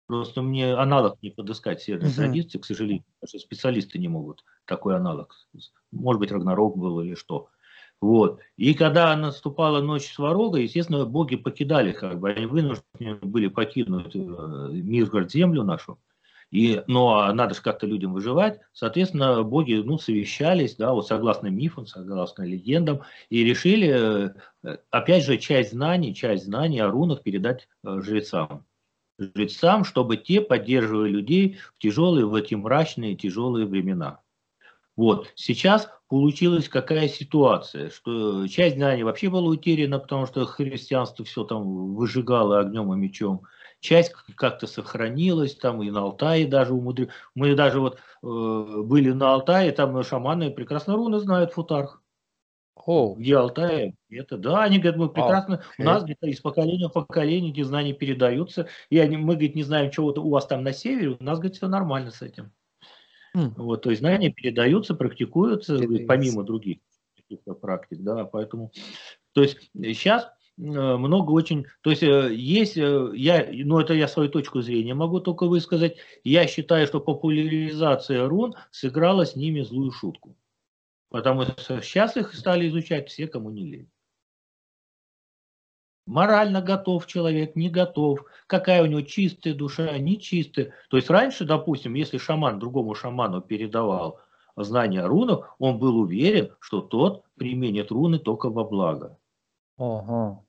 [0.07, 2.16] Просто мне аналог не подыскать северной uh-huh.
[2.16, 5.37] традиции, к сожалению, потому что специалисты не могут такой аналог.
[5.93, 7.49] Может быть, Рагнарок был или что.
[8.01, 8.41] Вот.
[8.57, 15.31] И когда наступала ночь сварога, естественно, боги покидали, как бы, они вынуждены были покинуть Миргород,
[15.31, 15.99] землю нашу.
[16.51, 18.61] И, ну, а надо же как-то людям выживать.
[18.73, 24.33] Соответственно, боги ну, совещались, да, вот согласно мифам, согласно легендам, и решили,
[24.65, 28.67] э, опять же, часть знаний, часть знаний о рунах передать э, жрецам.
[29.19, 34.21] Жрецам, чтобы те поддерживали людей в тяжелые, в эти мрачные, тяжелые времена.
[34.97, 41.45] Вот, сейчас получилась какая ситуация, что часть знаний вообще была утеряна, потому что христианство все
[41.45, 43.43] там выжигало огнем и мечом
[43.81, 47.12] часть как-то сохранилась, там и на Алтае даже умудрились.
[47.35, 52.03] Мы даже вот э, были на Алтае, там шаманы прекрасно руны знают футарх.
[52.87, 53.14] О.
[53.14, 53.95] Где Алтай?
[54.09, 55.83] Это, да, они говорят, мы прекрасно, okay.
[55.83, 59.64] у нас где-то из поколения в поколение эти знания передаются, и они, мы, говорит, не
[59.64, 62.53] знаем, чего у вас там на севере, у нас, говорит, все нормально с этим.
[63.37, 63.53] Mm.
[63.57, 66.78] Вот, то есть знания передаются, практикуются, говорит, помимо других
[67.61, 68.72] практик, да, поэтому,
[69.35, 74.07] то есть сейчас Э, много очень, то есть э, есть, э, я, ну это я
[74.09, 79.91] свою точку зрения могу только высказать, я считаю, что популяризация рун сыграла с ними злую
[79.91, 80.37] шутку,
[81.09, 83.91] потому что сейчас их стали изучать все, кому не лень.
[86.07, 90.75] Морально готов человек, не готов, какая у него чистая душа, не чистая.
[90.89, 94.19] То есть раньше, допустим, если шаман другому шаману передавал
[94.57, 99.17] знания рунов, он был уверен, что тот применит руны только во благо.
[99.79, 100.43] Ага.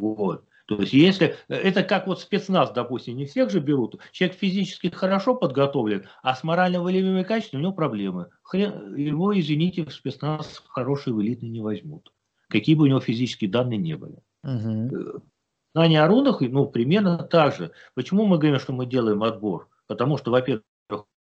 [0.00, 0.44] Вот.
[0.66, 5.34] То есть если это как вот спецназ, допустим, не всех же берут, человек физически хорошо
[5.34, 8.28] подготовлен, а с морально-волевыми качествами у него проблемы.
[8.44, 12.12] Хрен, его, извините, в спецназ хороший в элитный не возьмут,
[12.48, 14.18] какие бы у него физические данные не были.
[14.44, 15.22] Угу.
[15.74, 17.72] Знание о рунах, ну, примерно так же.
[17.94, 19.68] Почему мы говорим, что мы делаем отбор?
[19.88, 20.62] Потому что, во-первых,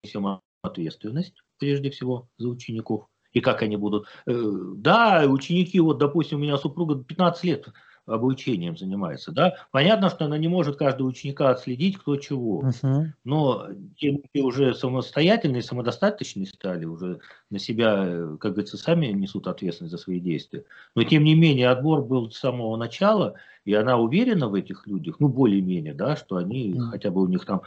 [0.04, 4.08] несем ответственность, прежде всего, за учеников, и как они будут.
[4.28, 4.34] Э,
[4.76, 7.68] да, ученики, вот, допустим, у меня супруга 15 лет
[8.10, 13.06] обучением занимается, да, понятно, что она не может каждого ученика отследить, кто чего, uh-huh.
[13.24, 19.98] но те уже самостоятельные, самодостаточные стали, уже на себя, как говорится, сами несут ответственность за
[19.98, 20.64] свои действия.
[20.96, 23.36] Но тем не менее отбор был с самого начала,
[23.66, 26.90] и она уверена в этих людях, ну более-менее, да, что они, uh-huh.
[26.92, 27.62] хотя бы у них там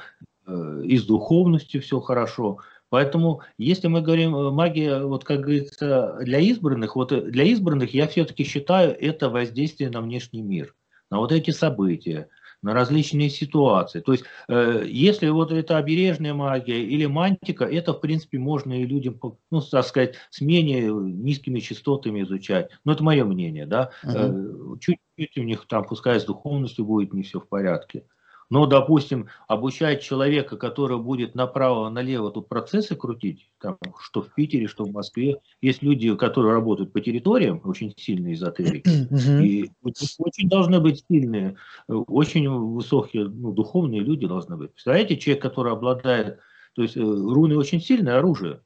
[0.47, 2.59] э, и с духовностью все хорошо,
[2.93, 7.95] Поэтому, если мы говорим э, магия, вот как говорится, для избранных, вот э, для избранных
[7.95, 10.75] я все-таки считаю это воздействие на внешний мир,
[11.11, 12.29] на вот эти события,
[12.61, 14.01] на различные ситуации.
[14.01, 18.85] То есть, э, если вот это обережная магия или мантика, это, в принципе, можно и
[18.85, 19.19] людям,
[19.51, 22.69] ну, так сказать, с менее низкими частотами изучать.
[22.85, 23.91] Но это мое мнение, да.
[24.03, 28.05] Чуть-чуть у них там, пускай с духовностью будет не все в порядке.
[28.53, 34.85] Но, допустим, обучать человека, который будет направо-налево тут процессы крутить, там, что в Питере, что
[34.85, 39.09] в Москве, есть люди, которые работают по территориям, очень сильные эзотерики,
[39.43, 39.71] и
[40.19, 41.57] очень должны быть сильные,
[41.89, 44.73] очень высокие, ну, духовные люди должны быть.
[44.73, 46.41] Представляете, человек, который обладает,
[46.75, 48.61] то есть э, руны очень сильное оружие,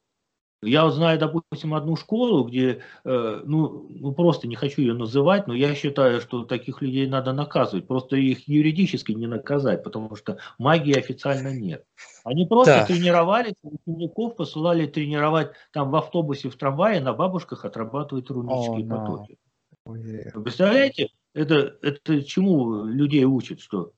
[0.62, 5.54] я знаю, допустим, одну школу, где, э, ну, ну, просто не хочу ее называть, но
[5.54, 7.86] я считаю, что таких людей надо наказывать.
[7.86, 11.84] Просто их юридически не наказать, потому что магии официально нет.
[12.24, 12.86] Они просто да.
[12.86, 19.38] тренировались, учеников посылали тренировать там в автобусе, в трамвае, на бабушках отрабатывать рунические потоки.
[19.86, 20.32] No.
[20.34, 23.92] Вы представляете, это, это чему людей учат, что?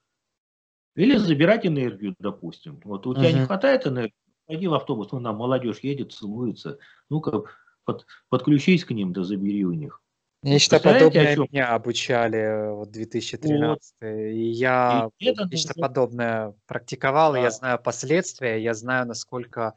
[0.97, 2.81] Или забирать энергию, допустим.
[2.85, 3.41] Вот у тебя uh-huh.
[3.41, 4.13] не хватает энергии,
[4.49, 6.79] В автобус, ну, нам молодежь едет, целуется.
[7.11, 7.43] Ну-ка,
[7.85, 10.03] под, подключись к ним, да забери у них.
[10.43, 14.07] Нечто подобное меня обучали в 2013 вот.
[14.07, 17.41] и я и это нечто подобное практиковал, да.
[17.41, 19.75] я знаю последствия, я знаю, насколько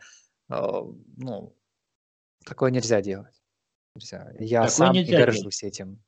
[0.49, 0.55] э,
[1.17, 1.55] ну,
[2.45, 3.41] такое нельзя делать.
[3.95, 4.31] Нельзя.
[4.39, 5.63] Я такое сам нельзя не горжусь делать.
[5.63, 6.03] этим.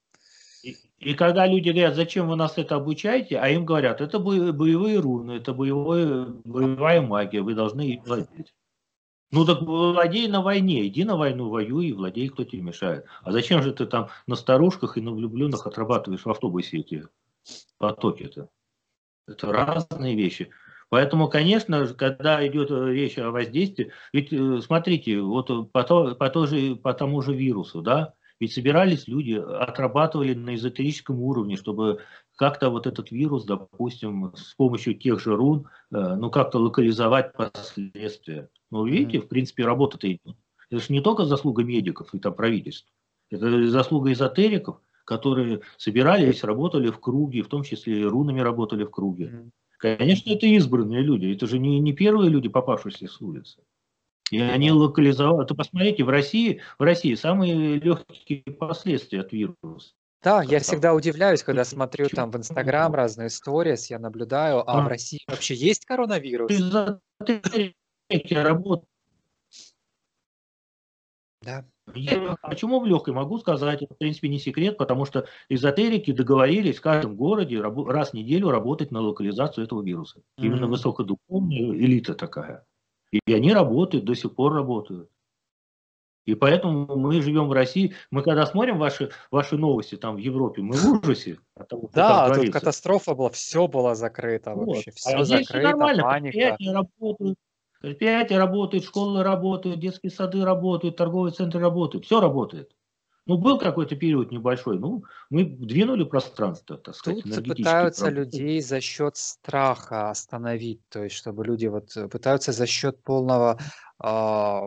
[1.04, 5.34] И, когда люди говорят, зачем вы нас это обучаете, а им говорят, это боевые руны,
[5.34, 8.54] это боевое, боевая магия, вы должны их владеть.
[9.32, 13.06] Ну так владей на войне, иди на войну, воюй и владей, кто тебе мешает.
[13.24, 17.08] А зачем же ты там на старушках и на влюбленных отрабатываешь в автобусе эти
[17.80, 18.50] потоки-то?
[19.28, 20.52] Это разные вещи.
[20.90, 26.46] Поэтому, конечно, когда идет речь о воздействии, ведь э, смотрите, вот по, то, по, то
[26.46, 28.14] же, по тому же вирусу, да,
[28.44, 32.02] ведь собирались люди, отрабатывали на эзотерическом уровне, чтобы
[32.36, 38.50] как-то вот этот вирус, допустим, с помощью тех же рун, э, ну как-то локализовать последствия.
[38.70, 40.36] Но видите, в принципе, работа-то идет.
[40.70, 42.92] Это же не только заслуга медиков и там правительств.
[43.32, 48.92] Это заслуга эзотериков, которые собирались, работали в круге, в том числе и рунами работали в
[48.92, 49.52] круге.
[49.78, 53.62] Конечно, это избранные люди, это же не, не первые люди, попавшиеся с улицы.
[54.32, 55.46] И они локализовали.
[55.46, 59.94] То посмотрите, в России, в России самые легкие последствия от вируса.
[60.24, 64.88] Да, я всегда удивляюсь, когда смотрю там в Инстаграм разные истории, я наблюдаю, а в
[64.88, 66.50] России вообще есть коронавирус?
[68.42, 68.88] работают.
[71.42, 71.66] Да.
[71.94, 76.78] Я, почему в легкой могу сказать, это в принципе не секрет, потому что эзотерики договорились
[76.78, 80.20] в каждом городе раз в неделю работать на локализацию этого вируса.
[80.20, 80.46] Mm-hmm.
[80.46, 82.66] Именно высокодуховная элита такая.
[83.14, 85.10] И они работают, до сих пор работают.
[86.26, 87.94] И поэтому мы живем в России.
[88.10, 91.38] Мы когда смотрим ваши, ваши новости там в Европе, мы в ужасе.
[91.56, 94.68] От того, да, тут катастрофа была, все было закрыто вот.
[94.68, 94.92] вообще.
[94.92, 96.04] Все а закрыто, все нормально.
[96.04, 96.32] паника.
[96.32, 97.38] Предприятия работают,
[97.82, 102.06] предприятия работают, школы работают, детские сады работают, торговые центры работают.
[102.06, 102.74] Все работает.
[103.26, 108.82] Ну, был какой-то период небольшой, ну, мы двинули пространство, так сказать, Тут пытаются людей за
[108.82, 113.58] счет страха остановить, то есть чтобы люди вот э, пытаются за счет полного
[113.98, 114.64] а,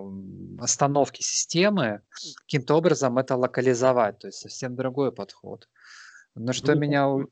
[0.58, 2.00] остановки системы
[2.46, 5.68] каким-то образом это локализовать, то есть совсем другой подход.
[6.34, 7.26] Но что ну, меня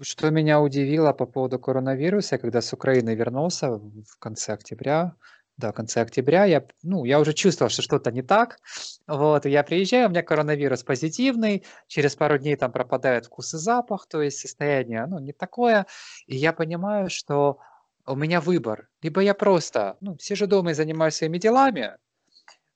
[0.00, 5.14] что меня удивило по поводу коронавируса, когда с Украины вернулся в конце октября,
[5.58, 8.58] да, в конце октября я, ну, я уже чувствовал, что что-то не так.
[9.08, 13.58] Вот, и я приезжаю, у меня коронавирус позитивный, через пару дней там пропадает вкус и
[13.58, 15.86] запах, то есть состояние, ну, не такое.
[16.26, 17.58] И я понимаю, что
[18.06, 18.88] у меня выбор.
[19.02, 21.96] Либо я просто, ну, сижу дома и занимаюсь своими делами,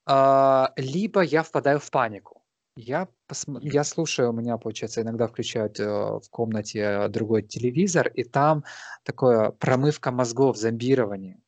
[0.05, 2.43] а, либо я впадаю в панику.
[2.75, 3.59] Я, посм...
[3.61, 8.65] я слушаю, у меня, получается, иногда включают э, в комнате другой телевизор, и там
[9.05, 11.42] такое промывка мозгов, зомбирование.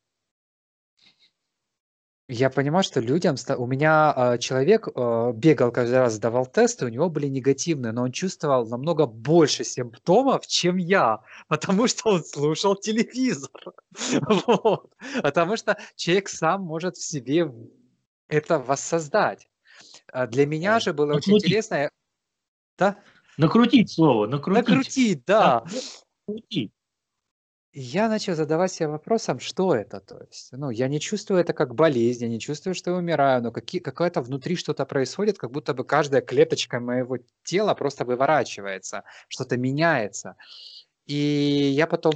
[2.36, 3.36] Я понимаю, что людям...
[3.58, 8.02] У меня э, человек э, бегал каждый раз, сдавал тесты, у него были негативные, но
[8.02, 13.50] он чувствовал намного больше симптомов, чем я, потому что он слушал телевизор.
[14.46, 14.90] Вот.
[15.22, 17.52] Потому что человек сам может в себе
[18.26, 19.48] это воссоздать.
[20.12, 21.88] А для меня же было очень интересно...
[22.76, 22.96] Да?
[23.36, 24.68] Накрутить слово, накрутить.
[24.68, 25.64] Накрутить, да.
[26.26, 26.72] Накрутить
[27.74, 31.74] я начал задавать себе вопросом, что это, то есть, ну, я не чувствую это как
[31.74, 35.84] болезнь, я не чувствую, что я умираю, но какое-то внутри что-то происходит, как будто бы
[35.84, 40.36] каждая клеточка моего тела просто выворачивается, что-то меняется.
[41.06, 42.12] И я потом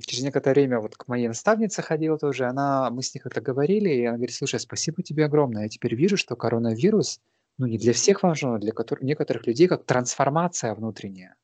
[0.00, 3.90] через некоторое время вот к моей наставнице ходил тоже, она, мы с ней это говорили,
[3.90, 7.20] и она говорит, слушай, спасибо тебе огромное, я теперь вижу, что коронавирус,
[7.58, 11.36] ну, не для всех важен, но для некоторых людей как трансформация внутренняя.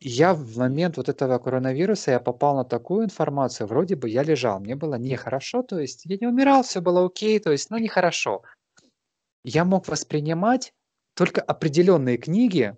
[0.00, 4.60] Я в момент вот этого коронавируса, я попал на такую информацию, вроде бы я лежал,
[4.60, 8.42] мне было нехорошо, то есть я не умирал, все было окей, то есть, ну, нехорошо.
[9.44, 10.72] Я мог воспринимать
[11.14, 12.76] только определенные книги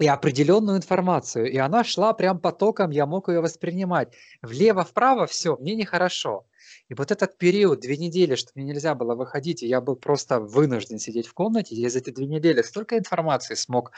[0.00, 4.12] и определенную информацию, и она шла прям потоком, я мог ее воспринимать.
[4.42, 6.46] Влево-вправо все, мне нехорошо.
[6.88, 10.40] И вот этот период, две недели, что мне нельзя было выходить, и я был просто
[10.40, 13.92] вынужден сидеть в комнате, я за эти две недели столько информации смог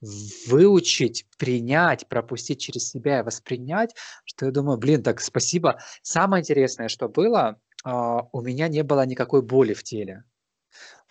[0.00, 3.94] выучить, принять, пропустить через себя и воспринять,
[4.24, 5.78] что я думаю, блин, так спасибо.
[6.02, 10.24] Самое интересное, что было, а, у меня не было никакой боли в теле.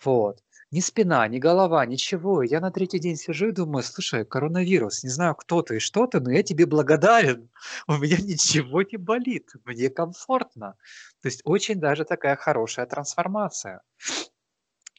[0.04, 0.42] Вот.
[0.72, 2.42] Ни спина, ни голова, ничего.
[2.42, 6.06] Я на третий день сижу и думаю, слушай, коронавирус, не знаю, кто ты и что
[6.08, 7.48] ты, но я тебе благодарен.
[7.86, 10.74] У меня ничего не болит, мне комфортно.
[11.22, 13.82] То есть очень даже такая хорошая трансформация.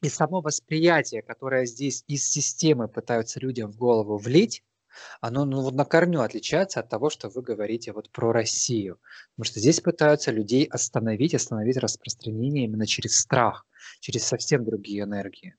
[0.02, 4.64] И само восприятие, которое здесь из системы пытаются людям в голову влить,
[5.22, 9.00] оно ну, на корню отличается от того, что вы говорите вот про Россию.
[9.36, 13.66] Потому что здесь пытаются людей остановить, остановить распространение именно через страх,
[14.00, 15.56] через совсем другие энергии.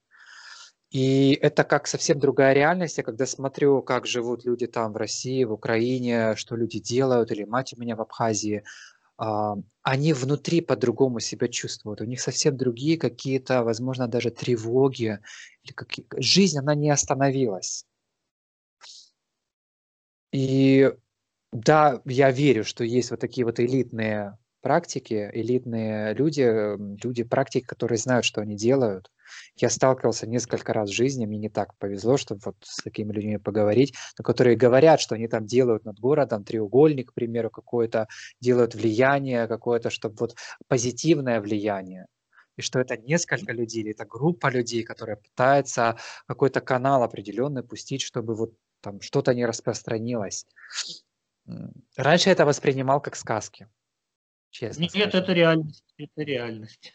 [0.91, 2.97] И это как совсем другая реальность.
[2.97, 7.45] Я когда смотрю, как живут люди там в России, в Украине, что люди делают, или
[7.45, 8.65] мать у меня в Абхазии,
[9.19, 12.01] они внутри по-другому себя чувствуют.
[12.01, 15.19] У них совсем другие какие-то, возможно, даже тревоги.
[16.17, 17.85] Жизнь, она не остановилась.
[20.33, 20.93] И
[21.53, 27.99] да, я верю, что есть вот такие вот элитные практики, элитные люди, люди практики, которые
[27.99, 29.11] знают, что они делают,
[29.57, 33.39] я сталкивался несколько раз в жизни, мне не так повезло, чтобы вот с такими людьми
[33.39, 38.09] поговорить, но которые говорят, что они там делают над городом треугольник, к примеру, какое-то,
[38.41, 40.37] делают влияние какое-то, чтобы вот
[40.69, 42.07] позитивное влияние
[42.57, 48.03] и что это несколько людей, или это группа людей, которая пытается какой-то канал определенный пустить,
[48.03, 50.45] чтобы вот там что-то не распространилось.
[51.97, 53.69] Раньше это воспринимал как сказки.
[54.51, 55.19] Честно Нет, скажу.
[55.19, 55.85] это реальность.
[55.97, 56.93] Это реальность.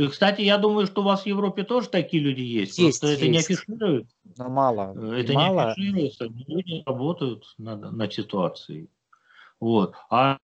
[0.00, 2.78] И, кстати, я думаю, что у вас в Европе тоже такие люди есть.
[2.78, 3.20] Есть, Просто есть.
[3.20, 4.08] это не афишируют.
[4.38, 5.14] Но мало.
[5.14, 5.74] Это мало.
[5.76, 6.24] не афишируется.
[6.24, 8.88] Люди работают над, над ситуацией.
[9.60, 9.94] Вот.
[10.08, 10.38] А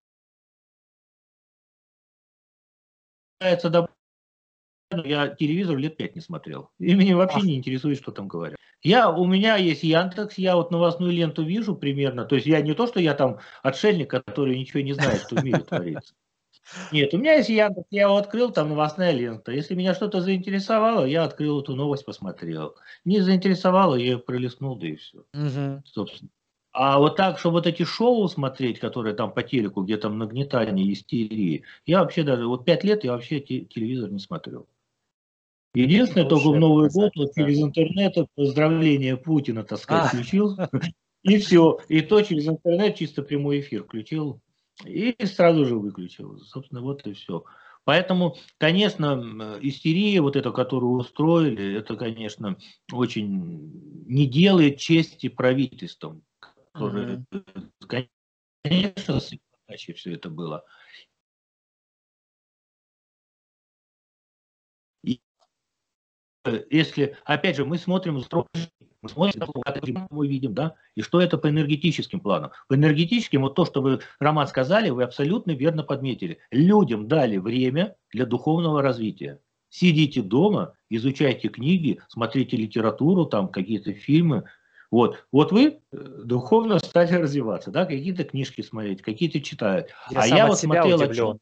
[4.90, 6.68] я телевизор лет пять не смотрел.
[6.78, 8.59] И меня вообще не интересует, что там говорят.
[8.82, 12.26] Я, у меня есть Яндекс, я вот новостную ленту вижу примерно.
[12.26, 15.44] То есть я не то, что я там отшельник, который ничего не знает, что в
[15.44, 16.12] мире творится.
[16.93, 19.53] Нет, у меня есть Яндекс, я его открыл, там новостная лента.
[19.53, 22.77] Если меня что-то заинтересовало, я открыл эту новость, посмотрел.
[23.05, 25.19] Не заинтересовало, я ее пролистнул, да и все.
[25.33, 25.83] Угу.
[25.85, 26.31] Собственно.
[26.73, 30.93] А вот так, чтобы вот эти шоу смотреть, которые там по телеку, где там нагнетание,
[30.93, 34.69] истерии, я вообще даже, вот пять лет я вообще телевизор не смотрел.
[35.75, 40.09] Единственное, только в Новый год вот через интернет поздравление Путина, так сказать, а.
[40.09, 40.57] включил.
[41.22, 41.79] И все.
[41.88, 44.41] И то через интернет чисто прямой эфир включил.
[44.84, 46.38] И сразу же выключил.
[46.40, 47.44] Собственно, вот и все.
[47.84, 52.58] Поэтому, конечно, истерия, вот эта, которую устроили, это, конечно,
[52.92, 56.24] очень не делает чести правительствам,
[56.72, 58.08] которые, mm-hmm.
[58.62, 59.20] конечно,
[59.68, 60.64] иначе все это было.
[65.04, 65.20] И
[66.44, 68.48] э, если, опять же, мы смотрим строго
[69.03, 72.51] мы смотрим, как мы видим, да, и что это по энергетическим планам.
[72.68, 76.39] По энергетическим, вот то, что вы, Роман, сказали, вы абсолютно верно подметили.
[76.51, 79.41] Людям дали время для духовного развития.
[79.68, 84.45] Сидите дома, изучайте книги, смотрите литературу, там какие-то фильмы.
[84.91, 89.91] Вот, вот вы э, духовно стали развиваться, да, какие-то книжки смотреть, какие-то читать.
[90.11, 91.01] Я а я вот смотрел...
[91.01, 91.39] Удивлен.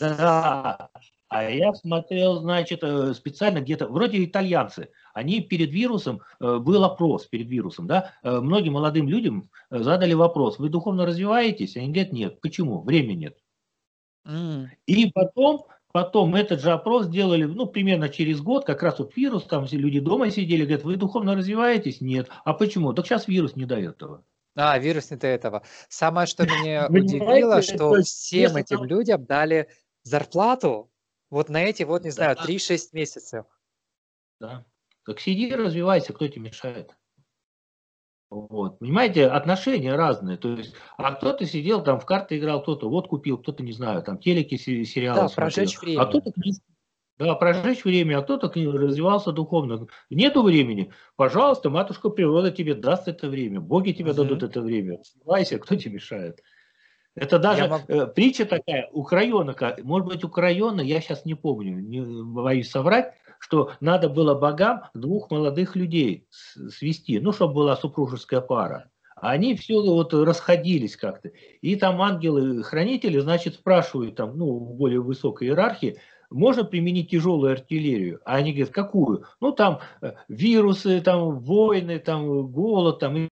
[0.00, 0.90] Да,
[1.30, 7.26] А я смотрел, значит, э, специально где-то, вроде итальянцы, они перед вирусом, э, был опрос
[7.26, 11.76] перед вирусом, да, э, многим молодым людям задали вопрос, вы духовно развиваетесь?
[11.76, 12.40] Они говорят, нет.
[12.40, 12.82] Почему?
[12.82, 13.38] Времени нет.
[14.26, 14.66] Mm.
[14.86, 19.44] И потом, потом этот же опрос сделали, ну, примерно через год, как раз вот вирус,
[19.44, 22.00] там все люди дома сидели, говорят, вы духовно развиваетесь?
[22.00, 22.28] Нет.
[22.44, 22.92] А почему?
[22.92, 24.24] Так сейчас вирус не до этого.
[24.56, 25.62] А, вирус не до этого.
[25.88, 29.68] Самое, что меня удивило, что всем этим людям дали
[30.02, 30.89] зарплату
[31.30, 33.46] вот на эти, вот, не знаю, 3-6 месяцев.
[34.40, 34.64] Да.
[35.06, 36.96] Так сиди, развивайся, кто тебе мешает.
[38.30, 38.78] Вот.
[38.78, 40.36] Понимаете, отношения разные.
[40.36, 44.02] То есть, а кто-то сидел там в карты играл, кто-то вот купил, кто-то, не знаю,
[44.02, 45.54] там телеки, сериалы Да, смотрел.
[45.54, 46.02] прожечь а время.
[46.02, 46.32] А кто-то
[47.18, 49.86] да, прожечь время, а кто-то развивался духовно.
[50.08, 50.92] Нету времени.
[51.16, 53.60] Пожалуйста, матушка природа тебе даст это время.
[53.60, 54.18] Боги тебе угу.
[54.18, 54.98] дадут это время.
[54.98, 56.40] Развивайся, кто тебе мешает.
[57.20, 57.84] Это даже могу...
[57.86, 62.70] э, притча такая, у Крайона, может быть, у Крайона, я сейчас не помню, не боюсь
[62.70, 68.90] соврать, что надо было богам двух молодых людей свести, ну, чтобы была супружеская пара.
[69.16, 71.30] Они все вот расходились как-то.
[71.60, 75.98] И там ангелы-хранители, значит, спрашивают там, ну, в более высокой иерархии,
[76.30, 78.20] можно применить тяжелую артиллерию?
[78.24, 79.24] А они говорят, какую?
[79.40, 83.28] Ну, там э, вирусы, там войны, там голод, там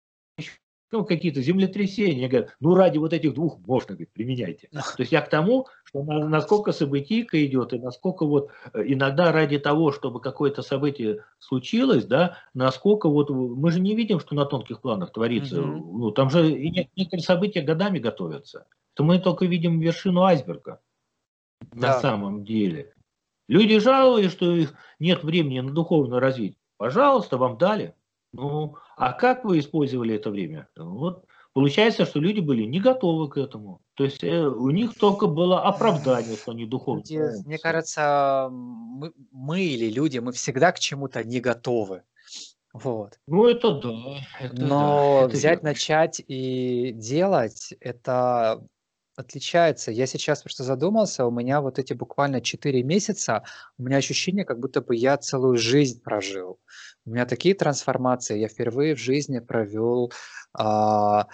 [0.93, 4.69] ну, какие-то землетрясения, говорят, ну, ради вот этих двух можно, говорит, применяйте.
[4.71, 9.59] То есть я к тому, что насколько событийка идет, и насколько вот э, иногда ради
[9.59, 14.81] того, чтобы какое-то событие случилось, да, насколько вот, мы же не видим, что на тонких
[14.81, 15.99] планах творится, угу.
[15.99, 20.81] ну, там же некоторые события годами готовятся, то мы только видим вершину айсберга
[21.73, 21.89] да.
[21.89, 22.93] на самом деле.
[23.49, 26.59] Люди жалуются, что их нет времени на духовное развитие.
[26.77, 27.95] Пожалуйста, вам дали.
[28.33, 30.69] Ну, а как вы использовали это время?
[30.77, 33.83] Вот получается, что люди были не готовы к этому.
[33.95, 37.03] То есть э, у них только было оправдание, что они духовно.
[37.45, 42.03] Мне кажется, мы, мы или люди, мы всегда к чему-то не готовы.
[42.73, 43.19] Вот.
[43.27, 43.91] Ну, это да.
[44.41, 45.69] Это Но да, это взять, верно.
[45.69, 48.67] начать и делать, это
[49.15, 49.91] отличается.
[49.91, 53.45] Я сейчас просто задумался, у меня вот эти буквально 4 месяца,
[53.77, 56.61] у меня ощущение, как будто бы я целую жизнь прожил.
[57.05, 58.39] У меня такие трансформации.
[58.39, 60.13] Я впервые в жизни провел
[60.53, 61.27] а,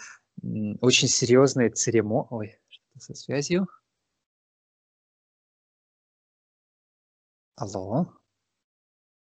[0.81, 2.29] очень серьезные церемонии.
[2.31, 3.69] Ой, что со связью?
[7.57, 8.07] Алло?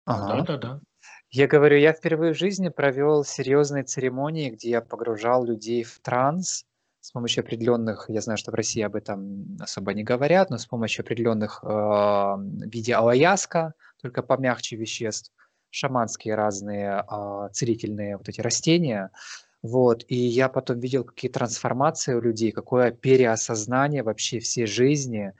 [0.04, 0.42] Ага.
[0.42, 0.80] Да, да, да.
[1.30, 6.64] Я говорю, я впервые в жизни провел серьезные церемонии, где я погружал людей в транс
[7.00, 10.66] с помощью определенных, я знаю, что в России об этом особо не говорят, но с
[10.66, 15.32] помощью определенных э, в виде алаяска, только помягче веществ,
[15.76, 19.10] шаманские разные э, целительные вот эти растения.
[19.62, 25.32] Вот, и я потом видел, какие трансформации у людей, какое переосознание вообще всей жизни,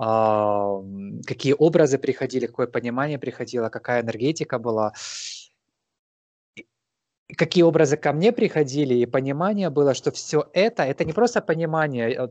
[0.00, 0.82] э,
[1.26, 4.92] какие образы приходили, какое понимание приходило, какая энергетика была
[7.36, 12.20] какие образы ко мне приходили, и понимание было, что все это, это не просто понимание,
[12.20, 12.30] а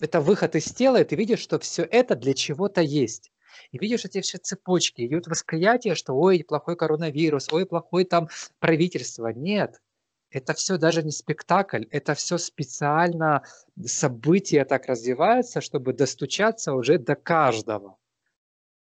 [0.00, 3.31] это выход из тела, и ты видишь, что все это для чего-то есть.
[3.70, 8.28] И видишь эти все цепочки, идет восприятие, что ой, плохой коронавирус, ой, плохой там
[8.58, 9.28] правительство.
[9.28, 9.80] Нет,
[10.30, 13.42] это все даже не спектакль, это все специально
[13.84, 17.96] события так развиваются, чтобы достучаться уже до каждого.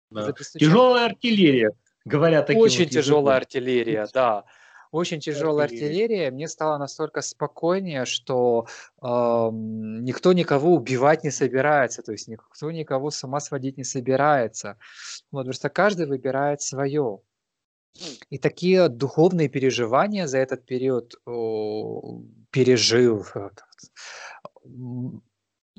[0.09, 0.33] Да.
[0.33, 1.71] Тяжелая артиллерия,
[2.05, 4.45] говорят таким Очень вот тяжелая артиллерия, да
[4.91, 8.67] очень тяжелая артиллерия, мне стало настолько спокойнее, что
[9.01, 14.77] э, никто никого убивать не собирается, то есть никто никого с ума сводить не собирается.
[15.31, 17.19] Вот, потому что каждый выбирает свое.
[18.29, 23.25] И такие духовные переживания за этот период о, пережил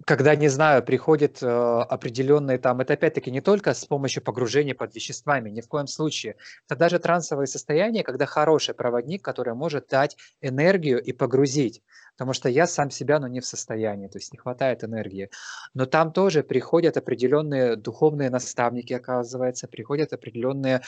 [0.07, 4.95] когда, не знаю, приходит э, определенные там, это опять-таки не только с помощью погружения под
[4.95, 6.37] веществами, ни в коем случае.
[6.67, 11.83] Это даже трансовое состояние, когда хороший проводник, который может дать энергию и погрузить.
[12.17, 15.31] Потому что я сам себя, ну, не в состоянии, то есть не хватает энергии.
[15.75, 20.83] Но там тоже приходят определенные духовные наставники, оказывается, приходят определенные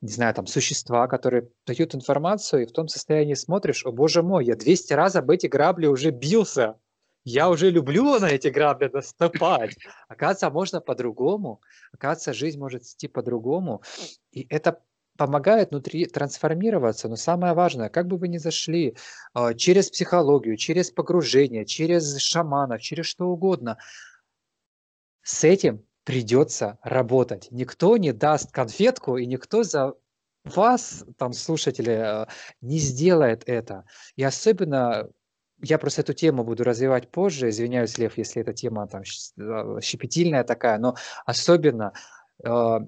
[0.00, 4.44] не знаю, там, существа, которые дают информацию, и в том состоянии смотришь, о боже мой,
[4.44, 6.74] я 200 раз об эти грабли уже бился,
[7.24, 9.76] я уже люблю на эти грабли наступать.
[10.08, 11.62] Оказывается, можно по-другому.
[11.92, 13.82] Оказывается, жизнь может идти по-другому.
[14.30, 14.82] И это
[15.16, 17.08] помогает внутри трансформироваться.
[17.08, 18.96] Но самое важное, как бы вы ни зашли,
[19.32, 23.78] а, через психологию, через погружение, через шаманов, через что угодно,
[25.22, 27.48] с этим придется работать.
[27.50, 29.94] Никто не даст конфетку, и никто за
[30.44, 32.28] вас, там, слушатели, а,
[32.60, 33.86] не сделает это.
[34.16, 35.08] И особенно
[35.64, 37.48] я просто эту тему буду развивать позже.
[37.48, 40.96] Извиняюсь, Лев, если эта тема там щепетильная такая, но
[41.26, 41.92] особенно
[42.44, 42.78] э,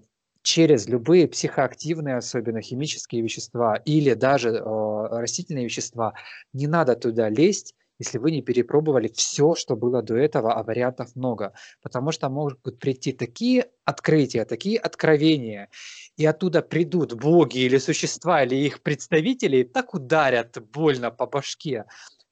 [0.43, 6.15] через любые психоактивные, особенно химические вещества или даже э, растительные вещества,
[6.53, 11.17] не надо туда лезть, если вы не перепробовали все, что было до этого, а вариантов
[11.17, 11.53] много.
[11.83, 15.69] Потому что могут прийти такие открытия, такие откровения,
[16.17, 21.87] и оттуда придут боги или существа, или их представители, и так ударят больно по башке,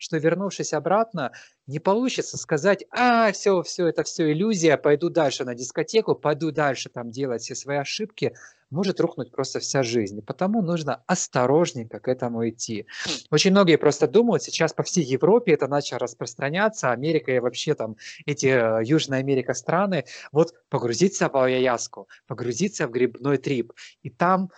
[0.05, 1.32] что вернувшись обратно,
[1.66, 6.90] не получится сказать, а, все, все, это все иллюзия, пойду дальше на дискотеку, пойду дальше
[6.90, 8.35] там делать все свои ошибки,
[8.70, 10.20] может рухнуть просто вся жизнь.
[10.20, 12.86] Потому нужно осторожненько к этому идти.
[13.31, 17.97] Очень многие просто думают, сейчас по всей Европе это начало распространяться, Америка и вообще там
[18.26, 23.72] эти э, Южная Америка страны, вот погрузиться в Аяяску, погрузиться в грибной трип,
[24.02, 24.51] и там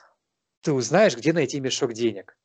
[0.62, 2.36] ты узнаешь, где найти мешок денег.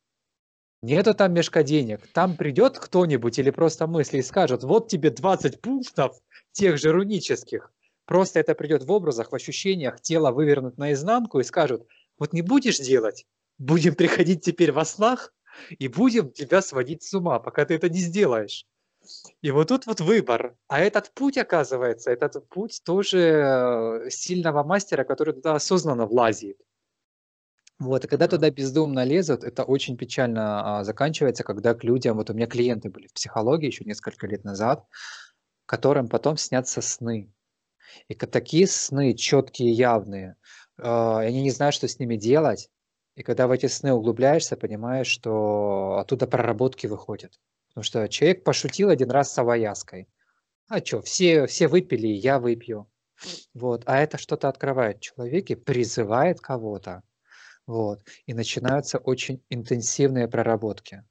[0.83, 2.07] Нету там мешка денег.
[2.11, 6.19] Там придет кто-нибудь или просто мысли и скажет, вот тебе 20 пунктов
[6.53, 7.71] тех же рунических.
[8.05, 11.87] Просто это придет в образах, в ощущениях, тело вывернут наизнанку и скажут,
[12.17, 13.27] вот не будешь делать,
[13.59, 15.33] будем приходить теперь во снах
[15.69, 18.65] и будем тебя сводить с ума, пока ты это не сделаешь.
[19.41, 20.55] И вот тут вот выбор.
[20.67, 26.57] А этот путь, оказывается, этот путь тоже э, сильного мастера, который туда осознанно влазит.
[27.81, 32.29] Вот, и когда туда бездумно лезут, это очень печально а, заканчивается, когда к людям, вот
[32.29, 34.85] у меня клиенты были в психологии еще несколько лет назад,
[35.65, 37.33] которым потом снятся сны.
[38.07, 40.35] И такие сны четкие, явные,
[40.77, 42.69] э, и они не знают, что с ними делать.
[43.15, 47.39] И когда в эти сны углубляешься, понимаешь, что оттуда проработки выходят.
[47.69, 50.07] Потому что человек пошутил один раз с авояской.
[50.67, 52.87] А что, все, все выпили, я выпью.
[53.55, 53.81] Вот.
[53.87, 57.01] А это что-то открывает в человеке, призывает кого-то.
[57.67, 57.99] Вот.
[58.25, 61.03] И начинаются очень интенсивные проработки.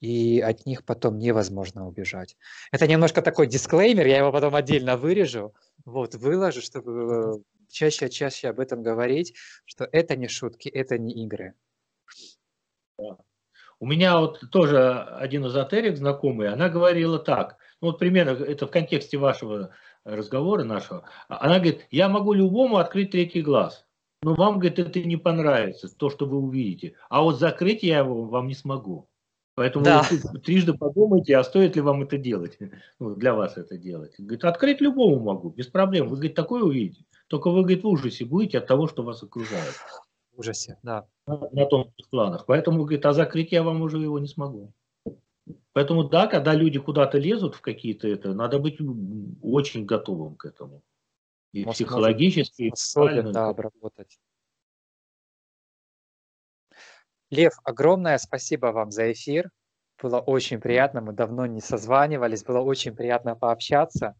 [0.00, 2.36] И от них потом невозможно убежать.
[2.70, 5.54] Это немножко такой дисклеймер, я его потом отдельно вырежу,
[5.84, 9.34] вот, выложу, чтобы чаще и чаще об этом говорить,
[9.64, 11.54] что это не шутки, это не игры.
[13.78, 18.70] У меня вот тоже один эзотерик знакомый, она говорила так, ну вот примерно это в
[18.70, 23.85] контексте вашего разговора нашего, она говорит, я могу любому открыть третий глаз,
[24.26, 26.94] но вам, говорит, это не понравится, то, что вы увидите.
[27.08, 29.08] А вот закрыть я его вам не смогу.
[29.54, 30.04] Поэтому да.
[30.10, 32.58] вы трижды подумайте, а стоит ли вам это делать,
[32.98, 34.16] ну, для вас это делать.
[34.18, 36.08] Говорит, открыть любому могу, без проблем.
[36.08, 37.04] Вы, говорит, такое увидите.
[37.28, 39.74] Только вы, говорит, в ужасе будете от того, что вас окружает.
[40.34, 41.06] В ужасе, да.
[41.28, 42.46] На, на том планах.
[42.46, 44.72] Поэтому, говорит, а закрыть я вам уже его не смогу.
[45.72, 48.78] Поэтому, да, когда люди куда-то лезут в какие-то это, надо быть
[49.40, 50.82] очень готовым к этому
[51.56, 54.18] и Может, психологически, и особенно, да, обработать.
[57.30, 59.50] Лев, огромное спасибо вам за эфир.
[60.02, 64.14] Было очень приятно, мы давно не созванивались, было очень приятно пообщаться.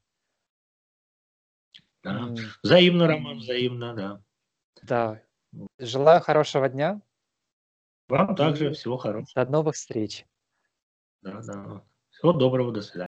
[2.03, 2.35] Да.
[2.63, 4.23] Взаимно, Роман, взаимно, да.
[4.83, 5.23] Да.
[5.79, 7.03] Желаю хорошего дня.
[8.09, 9.45] Вам также всего хорошего.
[9.45, 10.25] До новых встреч.
[11.21, 11.85] Да, да.
[12.11, 13.05] Всего доброго, до свидания.